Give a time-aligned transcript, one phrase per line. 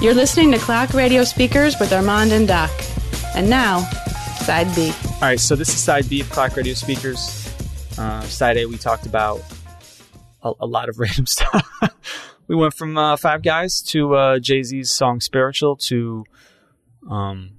[0.00, 2.70] You're listening to Clock Radio Speakers with Armand and Doc.
[3.34, 3.80] And now,
[4.38, 4.94] Side B.
[5.06, 7.46] All right, so this is Side B of Clock Radio Speakers.
[7.98, 9.42] Uh, side A, we talked about
[10.42, 11.68] a, a lot of random stuff.
[12.48, 16.24] we went from uh, Five Guys to uh, Jay Z's song "Spiritual" to,
[17.10, 17.50] um,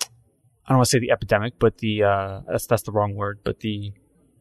[0.00, 3.40] I don't want to say the epidemic, but the uh, that's that's the wrong word,
[3.42, 3.92] but the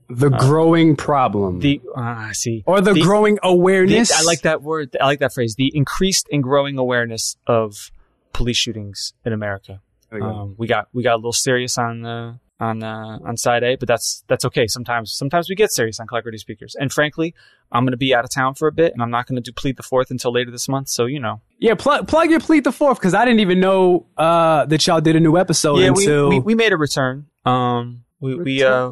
[0.10, 1.60] The growing problem.
[1.60, 4.12] the uh, I see or the, growing the- awareness.
[4.12, 4.96] I like that word.
[5.00, 5.56] I like that phrase.
[5.56, 7.92] The increased and growing awareness of
[8.34, 9.82] police shootings in America.
[10.12, 10.22] Go.
[10.22, 13.76] Um, we got we got a little serious on the on uh, on side A,
[13.76, 14.68] but that's that's okay.
[14.68, 16.76] Sometimes sometimes we get serious on Radio speakers.
[16.80, 17.36] And frankly,
[17.72, 19.42] I'm going to be out of town for a bit, and I'm not going to
[19.42, 20.90] do plead the fourth until later this month.
[20.90, 24.06] So you know, Yeah, plug plug your plead the fourth because I didn't even know
[24.18, 27.28] uh, that y'all did a new episode yeah, we, until we we made a return.
[27.46, 28.92] Um, we we uh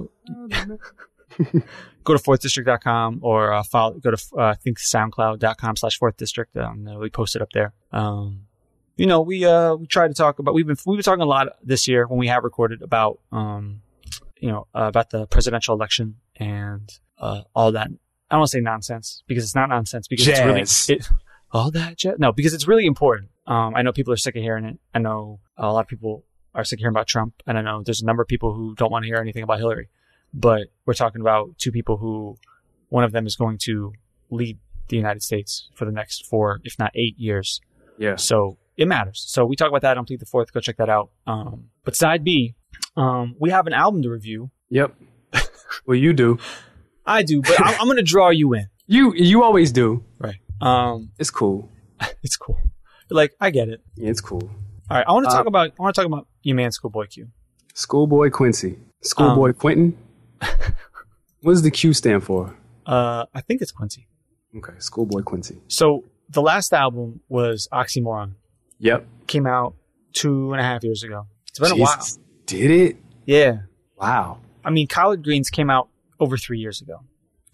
[2.04, 6.56] go to fourthdistrict.com or uh, follow go to uh, I think soundcloud.com slash fourth district.
[6.58, 7.74] Um, we post it up there.
[7.92, 8.42] Um,
[8.96, 11.26] you know, we uh we try to talk about we've been we've been talking a
[11.26, 13.82] lot this year when we have recorded about um
[14.40, 17.88] you know uh, about the presidential election and uh all that.
[17.88, 20.40] I don't want to say nonsense because it's not nonsense because Jazz.
[20.40, 21.08] it's really it,
[21.52, 22.16] all that jazz.
[22.18, 23.30] No, because it's really important.
[23.48, 24.80] Um, I know people are sick of hearing it.
[24.94, 27.84] I know a lot of people are sick of hearing about Trump, and I know
[27.84, 29.90] there's a number of people who don't want to hear anything about Hillary.
[30.38, 32.38] But we're talking about two people who,
[32.90, 33.94] one of them is going to
[34.30, 37.62] lead the United States for the next four, if not eight years.
[37.98, 38.18] yeah.
[38.18, 39.24] So it matters.
[39.26, 40.52] So we talk about that on Plead the Fourth.
[40.54, 41.10] Go check that out.
[41.26, 42.56] Um, but side B,
[42.98, 44.52] um, we have an album to review.
[44.70, 44.94] Yep.
[45.86, 46.38] well, you do.
[47.06, 48.68] I do, but I'm, I'm going to draw you in.
[48.88, 50.04] You you always do.
[50.20, 50.36] Right.
[50.62, 51.72] Um, It's cool.
[52.22, 52.60] it's cool.
[53.10, 53.82] Like I get it.
[53.96, 54.44] Yeah, it's cool.
[54.92, 55.06] All right.
[55.08, 55.72] I want to Uh, talk about.
[55.80, 57.30] I want to talk about your man, Schoolboy Q.
[57.74, 58.78] Schoolboy Quincy.
[59.02, 59.98] Schoolboy Um, Quentin.
[61.42, 62.56] What does the Q stand for?
[62.86, 64.08] Uh, I think it's Quincy.
[64.58, 65.60] Okay, Schoolboy Quincy.
[65.68, 68.34] So the last album was Oxymoron.
[68.80, 69.06] Yep.
[69.28, 69.76] Came out
[70.14, 71.28] two and a half years ago.
[71.50, 72.06] It's been a while.
[72.46, 72.98] Did it?
[73.26, 73.60] Yeah.
[73.98, 74.40] Wow.
[74.64, 77.02] I mean, Collard Greens came out over three years ago.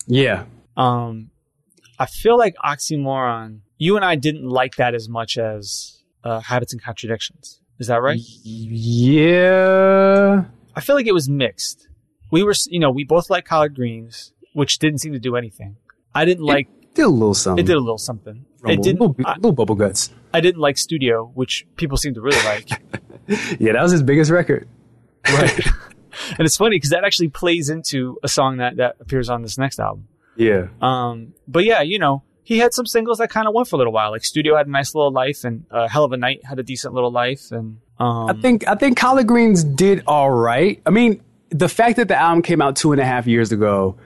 [0.07, 0.45] Yeah.
[0.75, 1.31] Um,
[1.99, 6.73] I feel like Oxymoron, you and I didn't like that as much as uh, Habits
[6.73, 7.61] and Contradictions.
[7.79, 8.19] Is that right?
[8.43, 10.45] Yeah.
[10.75, 11.87] I feel like it was mixed.
[12.31, 15.75] We were, you know, we both like Collard Greens, which didn't seem to do anything.
[16.15, 17.63] I didn't like, It Did a little something.
[17.63, 18.45] it did a little something.
[18.61, 18.79] Rumble.
[18.79, 20.09] It didn't, little, I, little bubble guts.
[20.33, 22.69] I didn't like Studio, which people seem to really like.
[23.59, 24.67] Yeah, that was his biggest record.
[25.31, 25.65] Right.
[26.31, 29.57] and it's funny because that actually plays into a song that, that appears on this
[29.57, 30.07] next album.
[30.35, 30.67] Yeah.
[30.81, 33.77] Um, but yeah, you know, he had some singles that kind of went for a
[33.77, 34.11] little while.
[34.11, 36.63] Like Studio had a nice little life, and uh, Hell of a Night had a
[36.63, 40.81] decent little life, and um, I think I think Collard Greens did all right.
[40.85, 41.21] I mean,
[41.51, 43.97] the fact that the album came out two and a half years ago,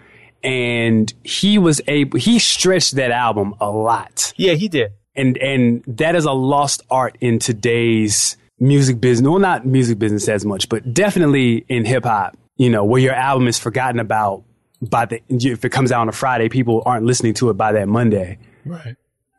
[0.44, 4.92] and he was able, he stretched that album a lot, yeah, he did.
[5.16, 9.28] and and that is a lost art in today's music business.
[9.30, 12.38] Well, not music business as much, but definitely in hip hop.
[12.58, 14.44] You know, where your album is forgotten about
[14.82, 17.72] by the if it comes out on a Friday, people aren't listening to it by
[17.74, 18.96] that Monday Right.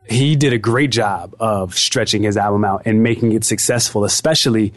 [0.09, 4.73] he did a great job of stretching his album out and making it successful, especially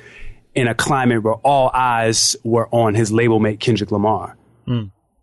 [0.59, 4.35] in a climate where all eyes were on his label mate Kendrick Lamar.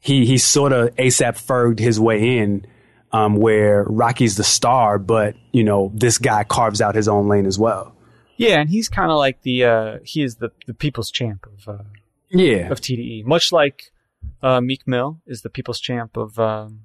[0.01, 2.65] He he sort of ASAP Ferged his way in,
[3.13, 7.47] um, where Rocky's the star, but you know this guy carves out his own lane
[7.47, 7.95] as well.
[8.37, 11.69] Yeah, and he's kind of like the uh, he is the the people's champ of
[11.69, 11.83] uh,
[12.31, 13.91] Yeah, of TDE, much like
[14.43, 16.85] uh, Meek Mill is the people's champ of um,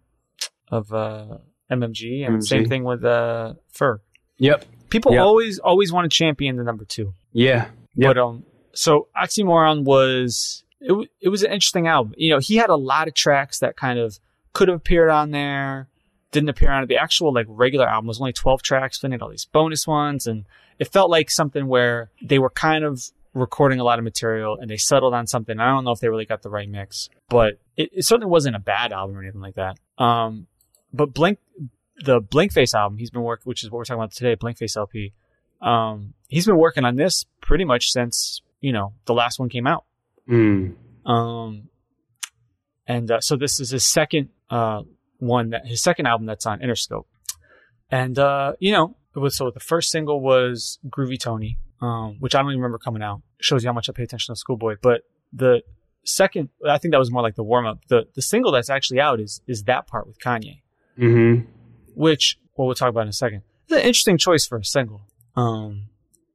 [0.70, 1.38] of uh,
[1.72, 2.44] MMG, and MMG.
[2.44, 4.00] same thing with uh, Ferg.
[4.38, 5.22] yep, People Yep.
[5.22, 7.14] always always want to champion the number two.
[7.34, 8.16] yeah, yep.
[8.16, 8.44] But um,
[8.74, 12.14] so Oxymoron was it, it was an interesting album.
[12.18, 14.20] You know, he had a lot of tracks that kind of
[14.54, 15.90] could have appeared on there,
[16.32, 16.88] didn't appear on it.
[16.88, 19.88] The actual like regular album was only twelve tracks, then it had all these bonus
[19.88, 20.46] ones, and
[20.80, 23.02] it felt like something where they were kind of
[23.34, 25.60] recording a lot of material and they settled on something.
[25.60, 28.56] I don't know if they really got the right mix, but it, it certainly wasn't
[28.56, 29.78] a bad album or anything like that.
[30.04, 30.48] Um,
[30.92, 31.40] but Blink,
[32.04, 35.14] the Blinkface album, he's been working, which is what we're talking about today, Blinkface LP.
[35.62, 39.68] Um, he's been working on this pretty much since you know the last one came
[39.68, 39.86] out.
[40.30, 40.76] Mm.
[41.06, 41.70] Um,
[42.88, 44.82] and uh, so this is his second uh,
[45.20, 47.06] one that his second album that's on Interscope.
[47.90, 52.36] And uh, you know, it was so the first single was Groovy Tony, um, which
[52.36, 53.22] I don't even remember coming out.
[53.40, 54.76] Shows you how much I pay attention to Schoolboy.
[54.82, 55.02] But
[55.34, 55.62] the
[56.04, 57.80] second, I think that was more like the warm up.
[57.88, 60.62] The the single that's actually out is is that part with Kanye,
[60.98, 61.46] Mm-hmm.
[61.96, 63.42] which well we'll talk about in a second.
[63.66, 65.02] It's an interesting choice for a single.
[65.36, 65.84] Um,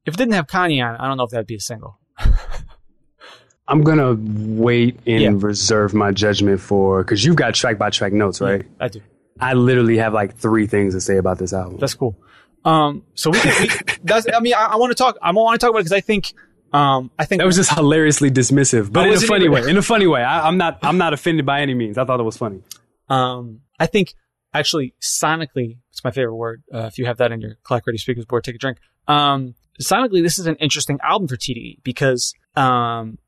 [0.04, 1.98] if it didn't have Kanye on, I don't know if that'd be a single.
[3.68, 5.30] I'm gonna wait and Yeah.
[5.34, 8.64] reserve my judgment for because you've got track by track notes, right?
[8.80, 9.00] I do.
[9.40, 11.78] I literally have like three things to say about this album.
[11.80, 12.16] That's cool.
[12.64, 13.68] Um, so we can, we,
[14.04, 15.92] that's, I mean, I, I want to talk, I want to talk about it because
[15.92, 16.32] I think,
[16.72, 19.68] um, I think That was just hilariously dismissive, but I in a funny even- way.
[19.70, 20.22] In a funny way.
[20.22, 20.78] I, I'm not.
[20.82, 21.96] I'm not offended by any means.
[21.98, 22.62] I thought it was funny.
[23.08, 24.14] Um, I think
[24.58, 26.62] actually sonically, it's my favorite word.
[26.72, 28.78] Uh, if you have that in your Clock Radio speakers board, take a drink.
[29.08, 33.18] Um, sonically, this is an interesting album for TDE because, um,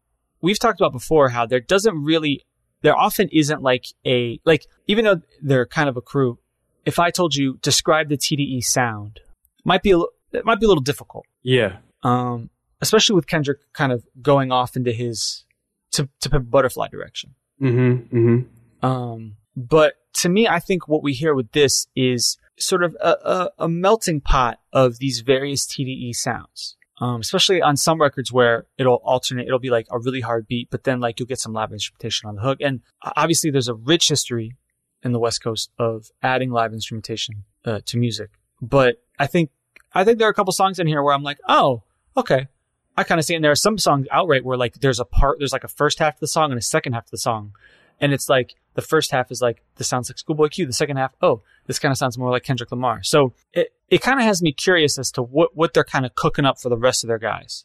[0.40, 2.44] we've talked about before how there doesn't really,
[2.82, 6.38] there often isn't like a, like, even though they're kind of a crew,
[6.84, 9.20] if I told you describe the TDE sound,
[9.64, 9.98] might be a,
[10.32, 11.26] it might be a little difficult.
[11.42, 11.78] Yeah.
[12.02, 15.44] Um, especially with Kendrick kind of going off into his,
[15.92, 17.34] to, to Butterfly direction.
[17.60, 18.16] Mm-hmm.
[18.16, 18.86] Mm-hmm.
[18.86, 23.08] Um, but to me, I think what we hear with this is sort of a,
[23.08, 26.76] a, a melting pot of these various TDE sounds.
[27.00, 30.69] Um, especially on some records where it'll alternate, it'll be like a really hard beat,
[30.69, 32.58] but then like you'll get some live instrumentation on the hook.
[32.60, 32.81] And
[33.16, 34.56] obviously there's a rich history
[35.05, 38.31] in the West Coast of adding live instrumentation uh, to music.
[38.61, 39.50] But I think,
[39.93, 41.84] I think there are a couple songs in here where I'm like, oh,
[42.16, 42.49] okay.
[42.96, 45.38] I kind of see, and there are some songs outright where like there's a part,
[45.38, 47.52] there's like a first half of the song and a second half of the song.
[48.00, 50.66] And it's like the first half is like, this sounds like Schoolboy Q.
[50.66, 53.02] The second half, oh, this kind of sounds more like Kendrick Lamar.
[53.02, 56.14] So it, it kind of has me curious as to what, what they're kind of
[56.14, 57.64] cooking up for the rest of their guys,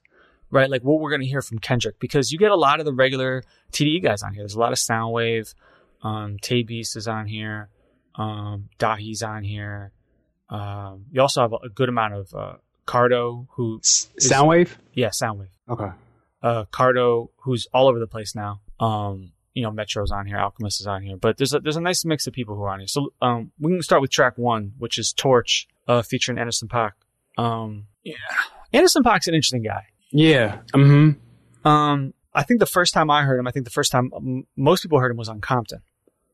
[0.49, 0.69] right?
[0.69, 2.93] Like what we're going to hear from Kendrick because you get a lot of the
[2.93, 4.41] regular TDE guys on here.
[4.41, 5.53] There's a lot of Soundwave.
[6.01, 7.69] Um, Tae Beast is on here.
[8.15, 9.91] Um, Dahi's on here.
[10.49, 12.53] Um, you also have a, good amount of, uh,
[12.85, 14.69] Cardo who, S- Soundwave.
[14.93, 15.89] yeah, Soundwave Okay.
[16.43, 18.61] uh, Cardo, who's all over the place now.
[18.79, 21.81] Um, you know, Metro's on here, Alchemist is on here, but there's a, there's a
[21.81, 22.87] nice mix of people who are on here.
[22.87, 26.91] So, um, we can start with track one, which is Torch, uh, featuring Anderson Paak.
[27.37, 28.15] Um, yeah,
[28.71, 29.83] Anderson Paak's an interesting guy.
[30.11, 30.59] Yeah.
[30.73, 31.67] Mm-hmm.
[31.67, 34.45] Um, I think the first time I heard him, I think the first time um,
[34.55, 35.81] most people heard him was on Compton.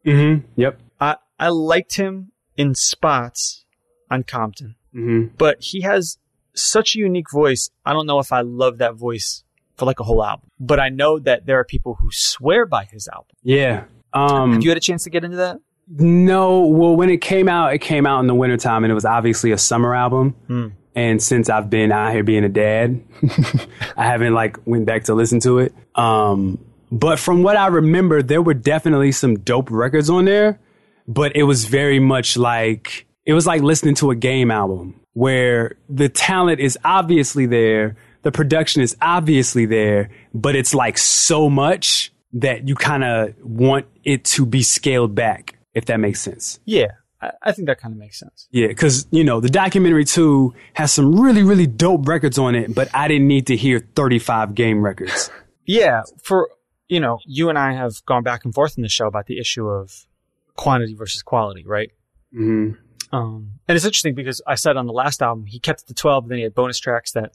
[0.06, 0.46] Mm-hmm.
[0.56, 0.80] Yep.
[1.00, 3.66] I, I liked him in spots
[4.10, 5.36] on Compton, Mm-hmm.
[5.38, 6.18] but he has
[6.56, 7.70] such a unique voice.
[7.86, 9.44] I don't know if I love that voice
[9.80, 12.86] for like a whole album, but I know that there are people who swear by
[12.86, 13.36] his album.
[13.42, 13.86] Yeah.
[14.14, 15.60] Um, Have you had a chance to get into that?
[15.90, 19.06] no, well, when it came out, it came out in the wintertime and it was
[19.06, 20.36] obviously a summer album.
[20.48, 20.68] Hmm.
[20.96, 23.02] And since I've been out here being a dad,
[23.98, 25.74] I haven't like went back to listen to it.
[25.96, 30.60] Um, but from what I remember, there were definitely some dope records on there,
[31.08, 35.76] but it was very much like, it was like listening to a game album where
[35.90, 37.96] the talent is obviously there.
[38.22, 43.86] The production is obviously there, but it's like so much that you kind of want
[44.04, 46.60] it to be scaled back, if that makes sense.
[46.66, 48.48] Yeah, I, think that kind of makes sense.
[48.52, 52.74] Yeah, because you know the documentary too has some really really dope records on it,
[52.74, 55.30] but I didn't need to hear 35 game records.
[55.66, 56.50] Yeah, for
[56.88, 59.40] you know, you and I have gone back and forth in the show about the
[59.40, 60.08] issue of
[60.56, 61.92] quantity versus quality, right?
[62.34, 62.72] hmm
[63.12, 66.24] Um, and it's interesting because I said on the last album he kept the 12,
[66.24, 67.34] but then he had bonus tracks that,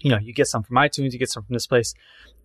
[0.00, 1.94] you know, you get some from iTunes, you get some from this place.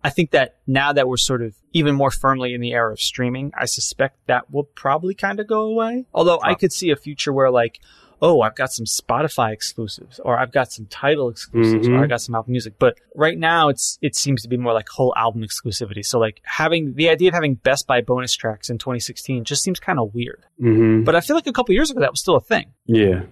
[0.04, 3.00] I think that now that we're sort of even more firmly in the era of
[3.00, 6.04] streaming, I suspect that will probably kind of go away.
[6.14, 7.80] Although I could see a future where like,
[8.22, 12.04] oh, I've got some Spotify exclusives, or I've got some Tidal exclusives, or Mhm.
[12.04, 12.74] I got some Apple Music.
[12.78, 16.04] But right now, it's it seems to be more like whole album exclusivity.
[16.04, 19.80] So like having the idea of having Best Buy bonus tracks in 2016 just seems
[19.80, 20.44] kind of weird.
[20.58, 22.72] hmm But I feel like a couple years ago that was still a thing.
[22.86, 23.22] Yeah.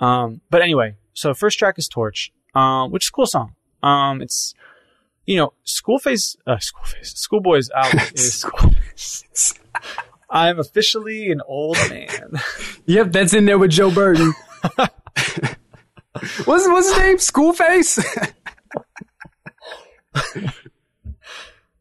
[0.00, 3.54] Um, but anyway, so first track is Torch, um, which is a cool song.
[3.84, 4.54] Um, it's,
[5.26, 8.44] you know, Schoolface, uh, Schoolface, Schoolboy's out is,
[10.30, 12.32] I'm officially an old man.
[12.86, 14.34] Yep, that's in there with Joe Burton.
[14.76, 17.16] what's what's his name?
[17.16, 18.32] Schoolface.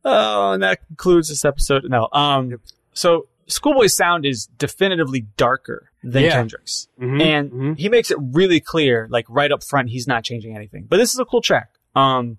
[0.05, 1.83] oh, and that concludes this episode.
[1.89, 2.61] No, um,
[2.93, 6.31] so Schoolboy's sound is definitively darker than Yeah.
[6.31, 6.87] Kendrick's.
[6.99, 7.77] Mhm, and mhm.
[7.77, 10.85] he makes it really clear, like right up front, he's not changing anything.
[10.87, 11.69] But this is a cool track.
[11.95, 12.37] Um,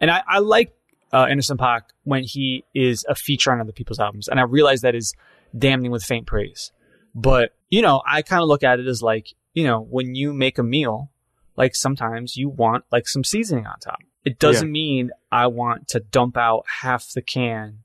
[0.00, 0.74] and I, I like
[1.12, 4.80] uh, Anderson Paak when he is a feature on other people's albums, and I realize
[4.82, 5.14] that is
[5.56, 6.72] damning with faint praise.
[7.14, 10.32] But you know, I kind of look at it as like, you know, when you
[10.32, 11.10] make a meal,
[11.56, 14.00] like sometimes you want like some seasoning on top.
[14.24, 17.80] It doesn't mean I want to dump out half the can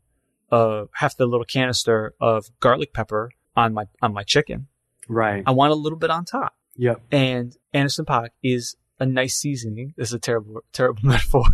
[0.49, 4.67] of half the little canister of garlic pepper on my on my chicken.
[5.07, 5.43] Right.
[5.45, 6.55] I want a little bit on top.
[6.77, 7.01] Yep.
[7.11, 9.93] And Anderson Paak is a nice seasoning.
[9.97, 11.45] This is a terrible, terrible metaphor.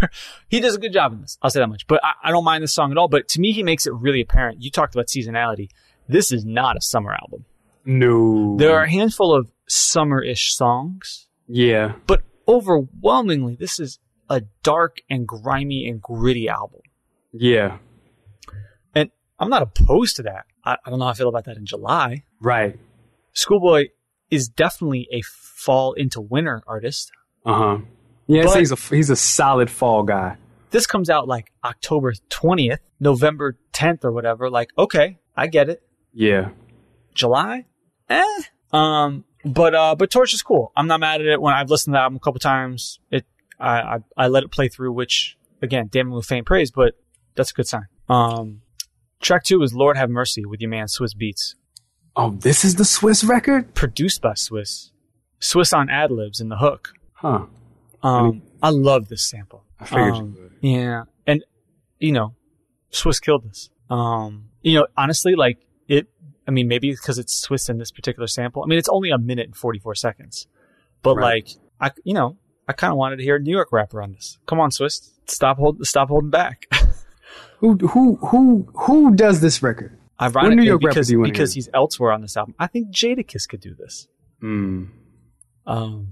[0.47, 1.37] he does a good job in this.
[1.41, 1.85] I'll say that much.
[1.87, 3.07] But I, I don't mind this song at all.
[3.07, 4.61] But to me, he makes it really apparent.
[4.61, 5.69] You talked about seasonality.
[6.07, 7.45] This is not a summer album.
[7.85, 8.55] No.
[8.57, 11.93] There are a handful of summer-ish songs, Yeah.
[12.07, 13.99] but overwhelmingly, this is
[14.29, 16.81] a dark and grimy and gritty album.
[17.31, 17.77] Yeah.
[18.93, 20.45] And I'm not opposed to that.
[20.63, 22.23] I, I don't know how I feel about that in July.
[22.41, 22.79] Right.
[23.33, 23.89] Schoolboy
[24.31, 27.11] is definitely a fall into winter artist.
[27.45, 27.77] Uh huh.
[28.27, 30.37] Yeah, so he's a he's a solid fall guy.
[30.71, 34.49] This comes out like October 20th, November 10th or whatever.
[34.49, 35.81] Like, okay, I get it.
[36.11, 36.49] Yeah.
[37.13, 37.65] July?
[38.09, 38.41] Eh.
[38.73, 40.73] Um, but, uh, but Torch is cool.
[40.75, 42.99] I'm not mad at it when I've listened to the album a couple times.
[43.09, 43.25] It,
[43.57, 46.95] I, I, I let it play through, which again, damn with faint praise, but
[47.35, 47.85] that's a good sign.
[48.09, 48.61] Um,
[49.21, 51.55] track two is Lord Have Mercy with your man Swizz Beatz,
[52.17, 53.73] Oh, this is the Swizz record?
[53.75, 54.91] produced by Swizz.
[55.39, 56.93] Swizz on ad libs in the hook.
[57.15, 57.45] Huh.
[58.03, 59.63] Um, I love this sample.
[59.79, 60.51] I figured Um, you would.
[60.61, 61.03] Yeah.
[61.25, 61.43] And,
[61.99, 62.35] you know,
[62.91, 63.69] Swizz killed this.
[63.89, 65.57] Um, you know, honestly, like
[65.87, 66.07] it,
[66.47, 68.63] I mean, maybe because it's Swizz in this particular sample.
[68.63, 70.47] I mean, it's only a minute and 44 seconds,
[71.01, 71.45] but Right.
[71.79, 74.13] like, I, you know, I kind of wanted to hear a New York rapper on
[74.13, 74.37] this.
[74.45, 75.11] Come on, Swizz.
[75.27, 76.67] Stop hold, stop holding back.
[77.59, 79.97] Who who who who does this record?
[80.21, 81.57] Ironically, New York because, because hear?
[81.57, 82.53] he's elsewhere on this album.
[82.59, 84.07] I think Jadakiss could do this.
[84.43, 84.89] Mm.
[85.65, 86.07] Um,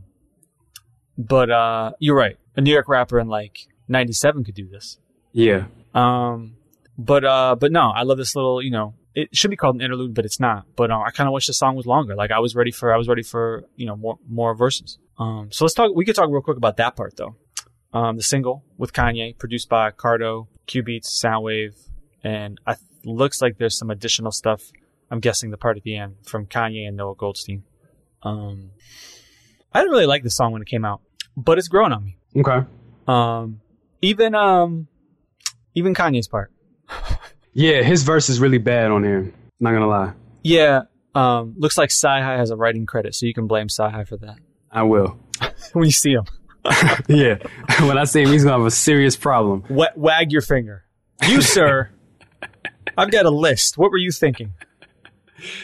[1.17, 2.37] but, uh, you're right.
[2.55, 4.97] A New York rapper in like 97 could do this.
[5.31, 5.65] Yeah.
[5.93, 6.55] Um,
[6.97, 8.61] but uh, but no, I love this little.
[8.61, 10.65] You know, it should be called an interlude, but it's not.
[10.75, 12.15] But uh, I kind of wish the song was longer.
[12.15, 14.97] Like I was ready for, I was ready for you know more more verses.
[15.17, 15.91] Um, so let's talk.
[15.95, 17.35] We could talk real quick about that part though.
[17.93, 21.75] Um, the single with Kanye, produced by Cardo, Q Beats, Soundwave,
[22.23, 24.71] and I looks like there's some additional stuff.
[25.11, 27.63] I'm guessing the part at the end from Kanye and Noah Goldstein.
[28.23, 28.71] Um,
[29.73, 31.01] I didn't really like this song when it came out,
[31.35, 32.17] but it's grown on me.
[32.37, 32.65] Okay.
[33.07, 33.61] Um,
[34.01, 34.87] even um,
[35.75, 36.51] even Kanye's part.
[37.53, 39.31] Yeah, his verse is really bad on here.
[39.59, 40.13] Not gonna lie.
[40.43, 40.81] Yeah,
[41.13, 44.37] um, looks like CyHi has a writing credit, so you can blame CyHi for that
[44.71, 45.19] I will.
[45.73, 46.25] when you see him.
[47.07, 47.37] yeah.
[47.81, 49.61] when I see him, he's gonna have a serious problem.
[49.69, 50.83] W- wag your finger.
[51.27, 51.89] You, sir.
[52.97, 53.77] I've got a list.
[53.77, 54.53] What were you thinking?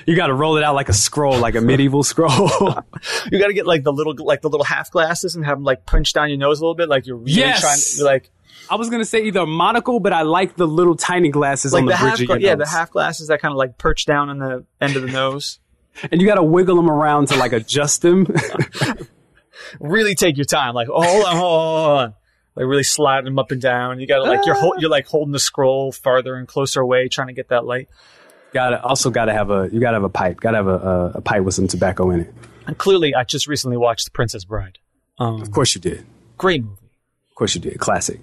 [0.05, 2.49] You got to roll it out like a scroll, like a medieval scroll.
[3.31, 5.63] You got to get like the little, like the little half glasses and have them
[5.63, 7.61] like punch down your nose a little bit, like you're really Yes!
[7.61, 7.79] trying.
[7.97, 8.29] You're like,
[8.69, 11.81] I was gonna say either a monocle, but I like the little tiny glasses like
[11.81, 12.67] on the, the bridge half, yeah, nose.
[12.69, 15.59] the half glasses that kind of like perch down on the end of the nose.
[16.11, 18.27] and you got to wiggle them around to like adjust them.
[19.79, 20.73] really take your time.
[20.73, 22.13] Like, oh, hold on, hold on.
[22.55, 23.99] Like really slide them up and down.
[23.99, 27.33] You gotta like you're you're like holding the scroll farther and closer away, trying to
[27.33, 27.87] get that light.
[28.53, 30.39] Gotta also gotta have a you gotta have a pipe.
[30.39, 32.33] Gotta have a, a, a pipe with some tobacco in it.
[32.67, 34.77] And clearly, I just recently watched The Princess Bride.
[35.17, 36.05] Um, Of course you did.
[36.37, 36.75] great movie.
[37.29, 37.79] Of course you did.
[37.79, 38.19] Classic.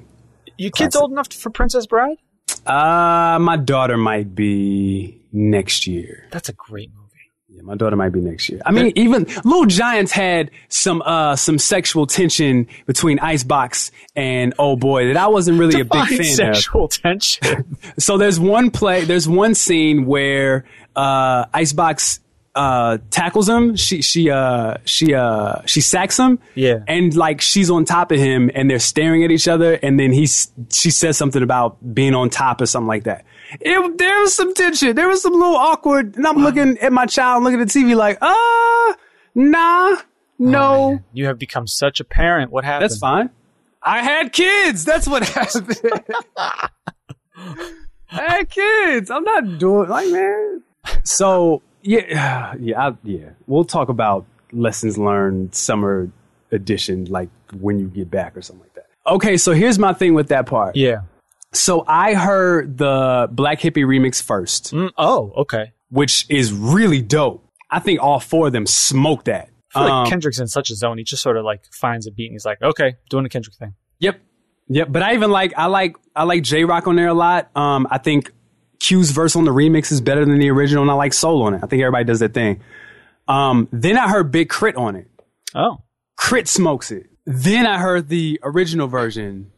[0.59, 1.03] You kids Classic.
[1.03, 2.19] old enough for Princess Bride?
[2.65, 6.27] Uh my daughter might be next year.
[6.31, 7.06] That's a great movie.
[7.57, 8.61] Yeah, my daughter might be next year.
[8.67, 14.77] I mean, even Little Giants had some uh some sexual tension between Icebox and Oh
[14.77, 16.27] Boy that I wasn't really a big fan of.
[16.27, 17.79] sexual tension.
[17.99, 22.21] So there's one play, there's one scene where uh, Icebox
[22.55, 23.77] uh, tackles him.
[23.77, 26.39] She she uh, she uh, she sacks him.
[26.55, 26.81] Yeah.
[26.89, 30.13] And like she's on top of him, and they're staring at each other, and then
[30.13, 33.25] he's she says something about being on top or something like that.
[33.61, 34.95] It, there was some tension.
[34.97, 37.97] There was some little awkward, and I'm looking at my child, looking at the TV,
[37.97, 38.95] like, uh,
[39.35, 39.97] nah,
[40.39, 40.99] no.
[41.13, 42.51] you have become such a parent.
[42.51, 42.91] What happened?
[42.91, 43.31] That's fine.
[43.83, 44.85] I had kids.
[44.85, 45.81] That's what happened.
[46.37, 46.69] I
[48.11, 49.11] had kids.
[49.11, 50.63] I'm not doing like man.
[51.05, 53.31] So yeah, yeah, I, yeah.
[53.47, 56.11] We'll talk about lessons learned summer
[56.51, 58.87] edition, like when you get back or something like that.
[59.07, 60.77] Okay, so here's my thing with that part.
[60.77, 61.03] Yeah.
[61.57, 65.73] So I heard the Black Hippy remix first, Mm, oh, okay.
[65.91, 67.45] which is really dope.
[67.71, 69.49] I think all four of them smoked that.
[69.75, 70.99] I feel Um, like Kendrick's in such a zone.
[70.99, 73.57] He just sort of like finds a beat and he's like, okay, doing the Kendrick
[73.57, 73.75] thing.
[74.01, 74.21] Yep.
[74.69, 74.89] Yep.
[74.91, 77.51] But I even like I like I like Jay Rock on there a lot.
[77.57, 78.33] Um I think
[78.81, 81.55] Q's verse on the remix is better than the original and I like Soul on
[81.55, 81.61] it.
[81.63, 82.61] I think everybody does that thing.
[83.29, 84.77] Um then I heard Big K.R.I.T.
[84.77, 85.09] on it.
[85.55, 85.79] Oh,
[86.17, 87.07] Crit smokes it.
[87.25, 89.51] Then I heard the original version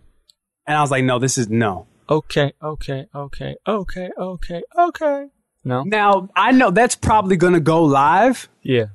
[0.66, 1.86] and I was like, no, this is no.
[2.08, 5.26] Okay, okay, okay, okay, okay, okay.
[5.64, 5.82] No?
[5.82, 8.48] Now I know that's probably gonna go live.
[8.62, 8.86] Yeah.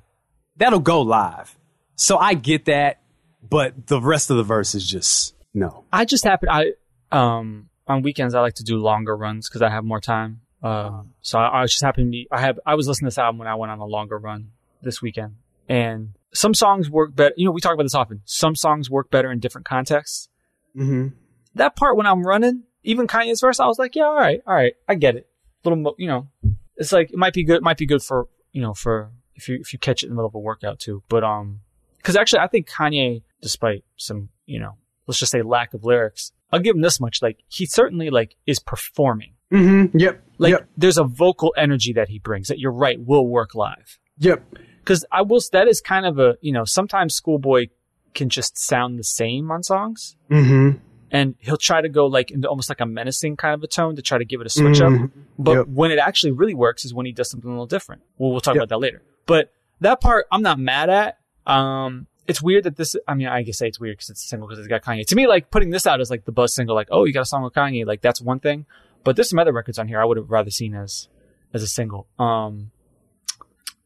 [0.57, 1.55] That'll go live.
[1.95, 3.01] So I get that,
[3.47, 5.85] but the rest of the verse is just no.
[5.91, 6.73] I just happen I
[7.11, 10.41] um on weekends I like to do longer runs because I have more time.
[10.63, 13.13] Um, so I, I was just happened to be I have I was listening to
[13.13, 14.51] this album when I went on a longer run
[14.81, 15.35] this weekend,
[15.67, 17.33] and some songs work better.
[17.37, 18.21] You know, we talk about this often.
[18.25, 20.29] Some songs work better in different contexts.
[20.75, 21.09] Mm-hmm.
[21.55, 24.53] That part when I'm running, even Kanye's verse, I was like, yeah, all right, all
[24.53, 25.27] right, I get it.
[25.63, 26.27] little, mo- you know,
[26.75, 27.57] it's like it might be good.
[27.57, 30.11] It might be good for you know for if you if you catch it in
[30.11, 31.03] the middle of a workout too.
[31.09, 31.61] But um,
[31.97, 36.31] because actually I think Kanye, despite some you know let's just say lack of lyrics,
[36.51, 39.33] I'll give him this much: like he certainly like is performing.
[39.51, 39.97] Mm-hmm.
[39.97, 40.23] Yep.
[40.39, 40.67] Like yep.
[40.75, 43.99] there's a vocal energy that he brings that you're right will work live.
[44.17, 44.43] Yep.
[44.79, 45.41] because I will.
[45.51, 47.67] That is kind of a you know sometimes Schoolboy
[48.13, 50.77] can just sound the same on songs, Mm-hmm.
[51.13, 53.95] And he'll try to go like into almost like a menacing kind of a tone
[53.95, 54.91] to try to give it a switch up.
[54.91, 55.11] Mhm.
[55.39, 55.67] But Yep.
[55.67, 58.01] when it actually really works is when he does something a little different.
[58.17, 58.63] Well, we'll talk Yep.
[58.63, 59.01] about that later.
[59.27, 61.19] But that part, I'm not mad at.
[61.45, 62.95] Um, it's weird that this.
[63.07, 65.05] I mean, I guess say it's weird because it's a single because it's got Kanye.
[65.07, 67.21] To me, like putting this out as like the buzz single, like oh, you got
[67.21, 68.65] a song with Kanye, like that's one thing.
[69.03, 71.09] But there's some other records on here I would have rather seen as
[71.53, 72.07] as a single.
[72.17, 72.71] Um,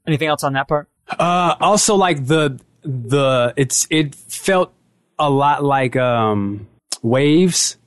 [0.06, 0.88] anything else on that part?
[1.10, 4.72] Uh, also like the the it's it felt
[5.20, 6.68] a lot like um
[7.04, 7.78] waves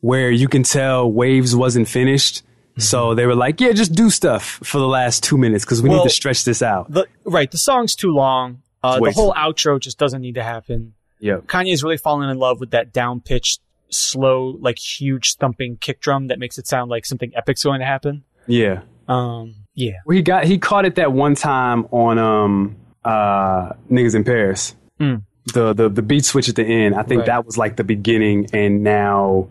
[0.00, 2.42] where you can tell waves wasn't finished
[2.76, 5.88] so they were like yeah just do stuff for the last two minutes because we
[5.88, 8.62] Well- need to stretch this out The right, the song's too long.
[8.82, 10.92] Uh, the whole outro just doesn't need to happen.
[11.18, 11.36] Yeah.
[11.46, 16.26] Kanye's really fallen in love with that down pitched, slow, like huge thumping kick drum
[16.26, 18.24] that makes it sound like something epic's going to happen.
[18.46, 19.92] yeah Um, yeah.
[20.04, 24.74] well, he got he caught it that one time on um uh niggas in paris
[25.00, 25.22] Mm.
[25.52, 27.26] The, the the beat switch at the end i think Right.
[27.26, 29.48] that was like the beginning and now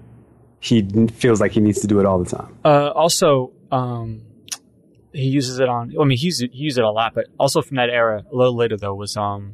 [0.60, 4.24] he feels like he needs to do it all the time Uh, also, um,
[5.12, 5.94] he uses it on.
[6.00, 8.24] I mean, he used it, he used it a lot, but also from that era,
[8.32, 9.54] a little later though, was um,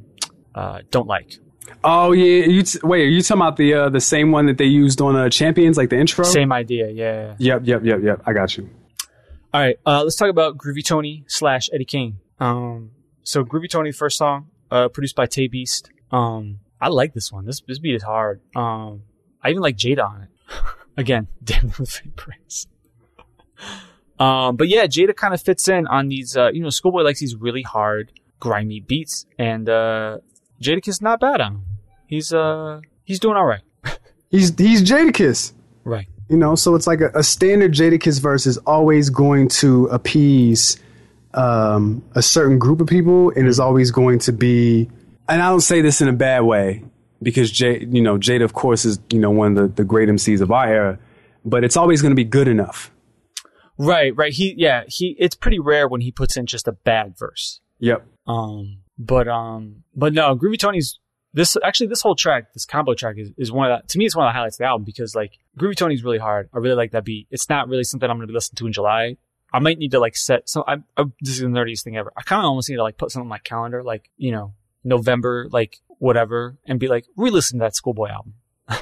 [0.55, 1.39] uh, "Don't Like."
[1.83, 3.01] Oh yeah, you t- wait.
[3.01, 5.75] Are you talking about the uh, the same one that they used on uh, Champions,
[5.77, 6.23] like the intro?
[6.23, 7.35] Same idea, yeah.
[7.39, 8.21] Yep, yep, yep, yep.
[8.25, 8.69] I got you.
[9.53, 12.19] All right, uh, let's talk about Groovy Tony slash Eddie Kane.
[12.39, 12.91] Um,
[13.23, 15.89] so Groovy Tony, first song, uh, produced by Tae Beast.
[16.11, 17.45] Um, I like this one.
[17.45, 18.41] This this beat is hard.
[18.55, 19.03] Um,
[19.43, 20.29] I even like Jada on it.
[20.97, 22.67] Again, damn with fake praise.
[24.19, 26.35] Um, but yeah, Jada kind of fits in on these.
[26.35, 30.17] Uh, you know, Schoolboy likes these really hard, grimy beats, and uh,
[30.61, 31.65] Jadakiss not bad on him.
[32.07, 33.61] He's uh he's doing all right.
[34.29, 35.53] He's he's Jadakiss.
[35.83, 36.07] Right.
[36.29, 40.77] You know, so it's like a, a standard Jadakiss verse is always going to appease
[41.33, 44.89] um, a certain group of people, and is always going to be.
[45.29, 46.83] And I don't say this in a bad way
[47.21, 50.09] because Jay, you know, Jada, of course, is you know one of the, the great
[50.09, 50.99] MCs of our era,
[51.45, 52.91] but it's always going to be good enough.
[53.77, 54.15] Right.
[54.15, 54.33] Right.
[54.33, 55.15] He yeah he.
[55.19, 57.61] It's pretty rare when he puts in just a bad verse.
[57.79, 58.05] Yep.
[58.27, 60.99] Um, but um, but no, Groovy Tony's
[61.31, 64.05] this actually this whole track, this combo track is, is one of the, to me
[64.05, 66.49] it's one of the highlights of the album because like Groovy Tony's really hard.
[66.53, 67.27] I really like that beat.
[67.29, 69.17] It's not really something I'm going to be listening to in July.
[69.53, 72.11] I might need to like set so I, I this is the nerdiest thing ever.
[72.17, 74.53] I kind of almost need to like put something on my calendar, like you know
[74.83, 78.33] November, like whatever, and be like re-listen to that Schoolboy album.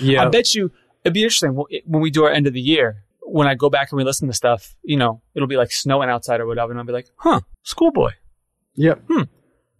[0.00, 0.24] Yeah.
[0.24, 0.70] I bet you
[1.04, 1.66] it'd be interesting when-
[2.02, 3.02] we do our end of the year.
[3.22, 6.40] When I go back and re-listen to stuff, you know, it'll be like snowing outside
[6.40, 8.12] or whatever, and I'll be like, "Huh, Schoolboy."
[8.74, 9.02] Yep.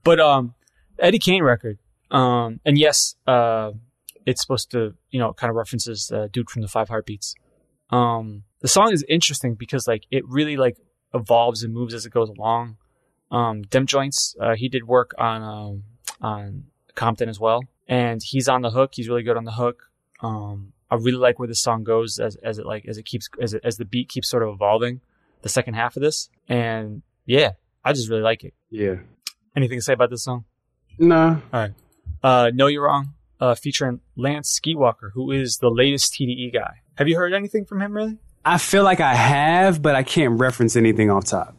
[0.03, 0.55] But um,
[0.99, 1.79] Eddie Kane record.
[2.11, 3.71] Um, and yes, uh,
[4.27, 7.35] it's supposed to, you know, kind of references uh, dude from the Five Heartbeats.
[7.91, 10.77] Um, the song is interesting because like it really like
[11.15, 12.77] evolves and moves as it goes along.
[13.31, 15.83] Um, Dem Jointz, uh, he did work on um,
[16.21, 16.65] on
[16.95, 18.93] Compton as well, and he's on the hook.
[18.95, 19.91] He's really good on the hook.
[20.21, 23.29] Um, I really like where this song goes as as it like as it keeps
[23.41, 25.01] as it, as the beat keeps sort of evolving.
[25.43, 27.53] The second half of this, and yeah,
[27.85, 28.53] I just really like it.
[28.71, 28.97] Yeah.
[29.57, 30.45] Anything to say about this song?
[30.99, 31.37] Nah.
[31.53, 31.73] All right.
[32.23, 33.15] Uh, no, you're wrong.
[33.41, 36.83] Uh, featuring Lance Skiiiwalker, who is the latest TDE guy.
[36.97, 38.19] Have you heard anything from him, really?
[38.45, 41.57] I feel like I have, but I can't reference anything off top.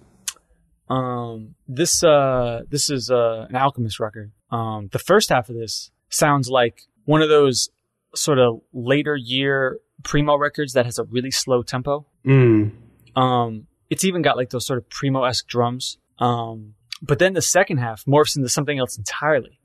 [0.91, 4.33] Um, this uh, this is uh, an Alchemist record.
[4.51, 7.69] Um, the first half of this sounds like one of those
[8.13, 12.05] sort of later year primo records that has a really slow tempo.
[12.25, 12.73] Mm.
[13.15, 15.97] Um, it's even got like those sort of primo esque drums.
[16.19, 19.59] Um, but then the second half morphs into something else entirely.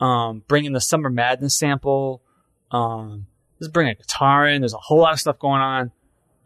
[0.00, 2.22] Um, bringing the Summer Madness sample.
[2.70, 3.26] Um,
[3.58, 4.62] just bring a guitar in.
[4.62, 5.92] There's a whole lot of stuff going on.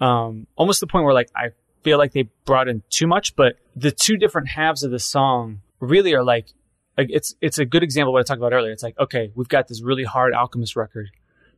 [0.01, 1.51] Um, almost to the point where like I
[1.85, 5.61] feel like they brought in too much, but the two different halves of the song
[5.81, 6.49] really are like,
[6.97, 8.73] like it's it's a good example of what I talked about earlier.
[8.73, 11.11] It's like okay, we've got this really hard Alchemist record,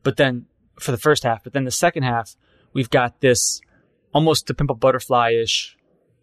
[0.03, 0.45] but then
[0.79, 2.35] for the first half, but then the second half,
[2.73, 3.61] we've got this
[4.13, 5.77] almost to pimp a butterfly ish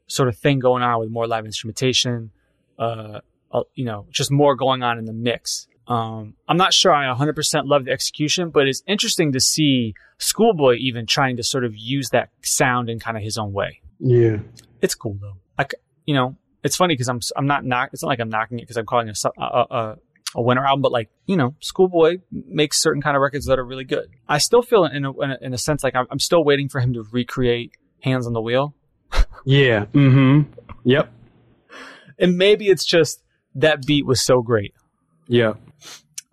[0.07, 2.31] sort of thing going on with more live instrumentation,
[2.79, 3.21] uh,
[3.75, 5.67] you know, just more going on in the mix.
[5.87, 10.77] Um, I'm not sure I 100% love the execution, but it's interesting to see Schoolboy
[10.77, 13.81] even trying to sort of use that sound in kind of his own way.
[13.99, 14.39] Yeah.
[14.81, 15.37] It's cool though.
[15.59, 15.67] I,
[16.07, 17.91] you know, it's funny because I'm I'm not knock.
[17.93, 19.97] It's not like I'm knocking it because I'm calling it a, su- a, a
[20.37, 23.65] a winter album, but like you know, Schoolboy makes certain kind of records that are
[23.65, 24.09] really good.
[24.29, 26.69] I still feel in a, in a, in a sense like I'm, I'm still waiting
[26.69, 28.75] for him to recreate Hands on the Wheel,
[29.45, 29.87] Yeah.
[29.87, 30.53] Mm-hmm.
[30.85, 31.11] Yep.
[32.19, 33.23] and maybe it's just
[33.55, 34.75] that beat was so great.
[35.29, 35.55] Yeah.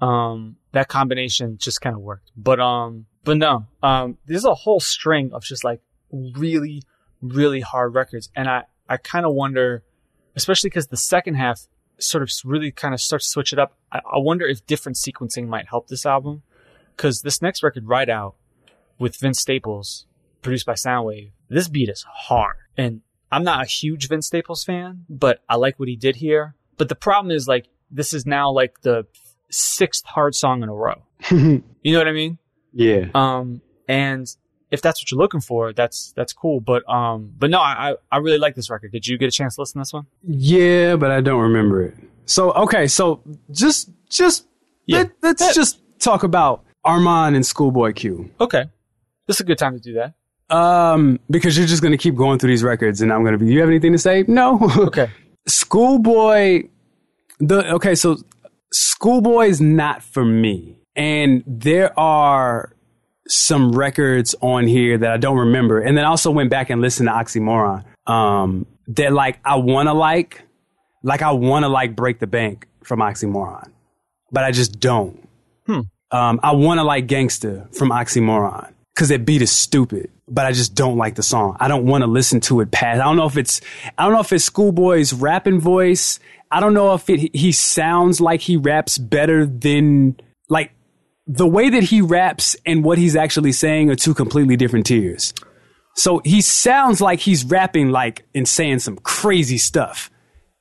[0.01, 4.79] um that combination just kind of worked but um but no um there's a whole
[4.79, 5.79] string of just like
[6.11, 6.81] really
[7.21, 9.83] really hard records and i i kind of wonder
[10.35, 11.67] especially because the second half
[12.03, 13.77] sort of really kind of starts to switch it up.
[13.91, 16.43] I, I wonder if different sequencing might help this album.
[16.97, 18.35] Cause this next record, Ride Out,
[18.99, 20.05] with Vince Staples,
[20.41, 22.57] produced by Soundwave, this beat is hard.
[22.77, 23.01] And
[23.31, 26.55] I'm not a huge Vince Staples fan, but I like what he did here.
[26.77, 29.07] But the problem is like, this is now like the
[29.49, 31.03] sixth hard song in a row.
[31.31, 32.37] you know what I mean?
[32.73, 33.07] Yeah.
[33.13, 34.27] Um, and
[34.71, 36.61] if that's what you're looking for, that's that's cool.
[36.61, 38.91] But um, but no, I I really like this record.
[38.91, 40.07] Did you get a chance to listen to this one?
[40.23, 41.95] Yeah, but I don't remember it.
[42.25, 44.47] So okay, so just just
[44.85, 45.05] Yeah.
[45.21, 48.31] let, us just talk about Armand and Schoolboy Q.
[48.39, 48.65] Okay,
[49.27, 50.13] this is a good time to do that.
[50.55, 53.47] Um, because you're just gonna keep going through these records, and I'm gonna be.
[53.47, 54.23] You have anything to say?
[54.27, 54.59] No.
[54.87, 55.09] Okay,
[55.47, 56.63] Schoolboy.
[57.39, 58.17] The okay, so
[58.71, 62.73] Schoolboy is not for me, and there are
[63.27, 66.81] some records on here that I don't remember, and then I also went back and
[66.81, 67.83] listened to Oxymoron.
[68.07, 70.41] Um, that like I want to like,
[71.03, 73.71] like I want to like Break the Bank from Oxymoron,
[74.31, 75.27] but I just don't.
[76.11, 80.51] Um, I want to like Gangsta from Oxymoron because that beat is stupid, but I
[80.51, 81.55] just don't like the song.
[81.59, 82.99] I don't want to listen to it past.
[82.99, 83.61] I don't know if it's,
[83.97, 86.19] I don't know if it's Schoolboy's rapping voice.
[86.51, 90.71] I don't know if it, he sounds like he raps better than, like,
[91.27, 95.33] the way that he raps and what he's actually saying are two completely different tiers.
[95.95, 100.09] So he sounds like he's rapping like and saying some crazy stuff.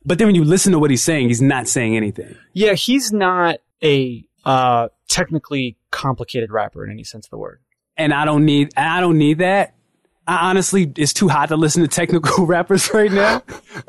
[0.04, 2.36] But then when you listen to what he's saying, he's not saying anything.
[2.52, 7.60] yeah, he's not a uh technically complicated rapper in any sense of the word.
[7.96, 9.74] and I don't need I don't need that.
[10.26, 13.42] I honestly, it's too hot to listen to technical rappers right now.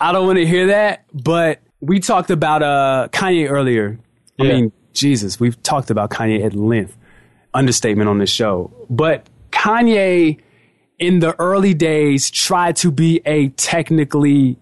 [0.00, 1.04] I don't want to hear that.
[1.12, 3.98] But we talked about uh, Kanye earlier.
[4.38, 6.96] I mean, Jesus, we've talked about Kanye at length.
[7.52, 8.72] Understatement on this show.
[8.88, 10.38] But Kanye,
[10.98, 14.56] in the early days, tried to be a technically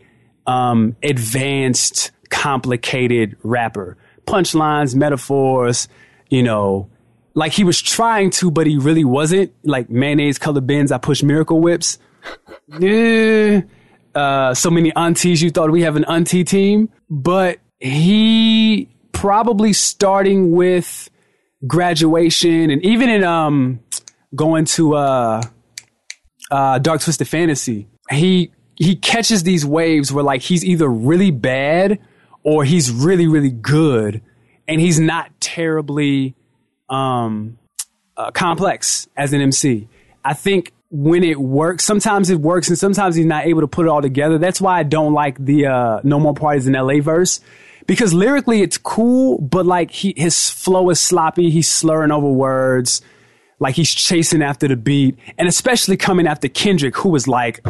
[0.46, 3.96] um, advanced, complicated rapper.
[4.26, 5.88] Punchlines, metaphors,
[6.30, 6.88] you know,
[7.34, 9.52] like he was trying to, but he really wasn't.
[9.62, 11.98] Like mayonnaise colored Benz, I push miracle whips.
[12.82, 13.62] Eh,
[14.14, 20.52] uh, so many aunties, you thought we have an auntie team, but he probably starting
[20.52, 21.10] with
[21.66, 23.80] graduation and even in um
[24.34, 25.42] going to uh
[26.50, 31.98] uh Dark Twisted Fantasy, he he catches these waves where like he's either really bad
[32.42, 34.22] or he's really really good,
[34.66, 36.34] and he's not terribly
[36.88, 37.58] um
[38.16, 39.88] uh, complex as an MC.
[40.24, 43.86] I think when it works, sometimes it works and sometimes he's not able to put
[43.86, 44.38] it all together.
[44.38, 47.40] That's why I don't like the uh, No More Parties in LA verse
[47.88, 51.50] because lyrically it's cool, but like he, his flow is sloppy.
[51.50, 53.00] He's slurring over words.
[53.58, 57.66] Like he's chasing after the beat and especially coming after Kendrick, who was like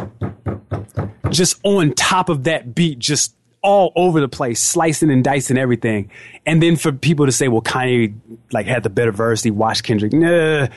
[1.31, 6.11] just on top of that beat, just all over the place, slicing and dicing everything.
[6.45, 8.13] And then for people to say, well, Kanye
[8.51, 10.11] like had the better verse, he watched Kendrick.
[10.11, 10.67] Nah.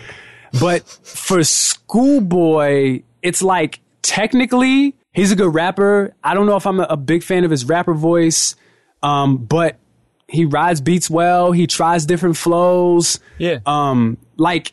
[0.61, 6.15] But for Schoolboy, it's like technically he's a good rapper.
[6.23, 8.55] I don't know if I'm a, a big fan of his rapper voice,
[9.03, 9.79] um, but
[10.29, 11.53] he rides beats well.
[11.53, 13.21] He tries different flows.
[13.39, 13.59] Yeah.
[13.67, 14.73] Um, like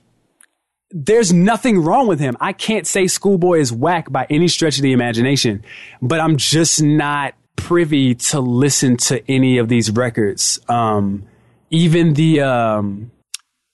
[0.91, 2.35] there's nothing wrong with him.
[2.39, 5.63] I can't say Schoolboy is whack by any stretch of the imagination,
[6.01, 10.59] but I'm just not privy to listen to any of these records.
[10.67, 11.25] Um,
[11.69, 13.11] even the um,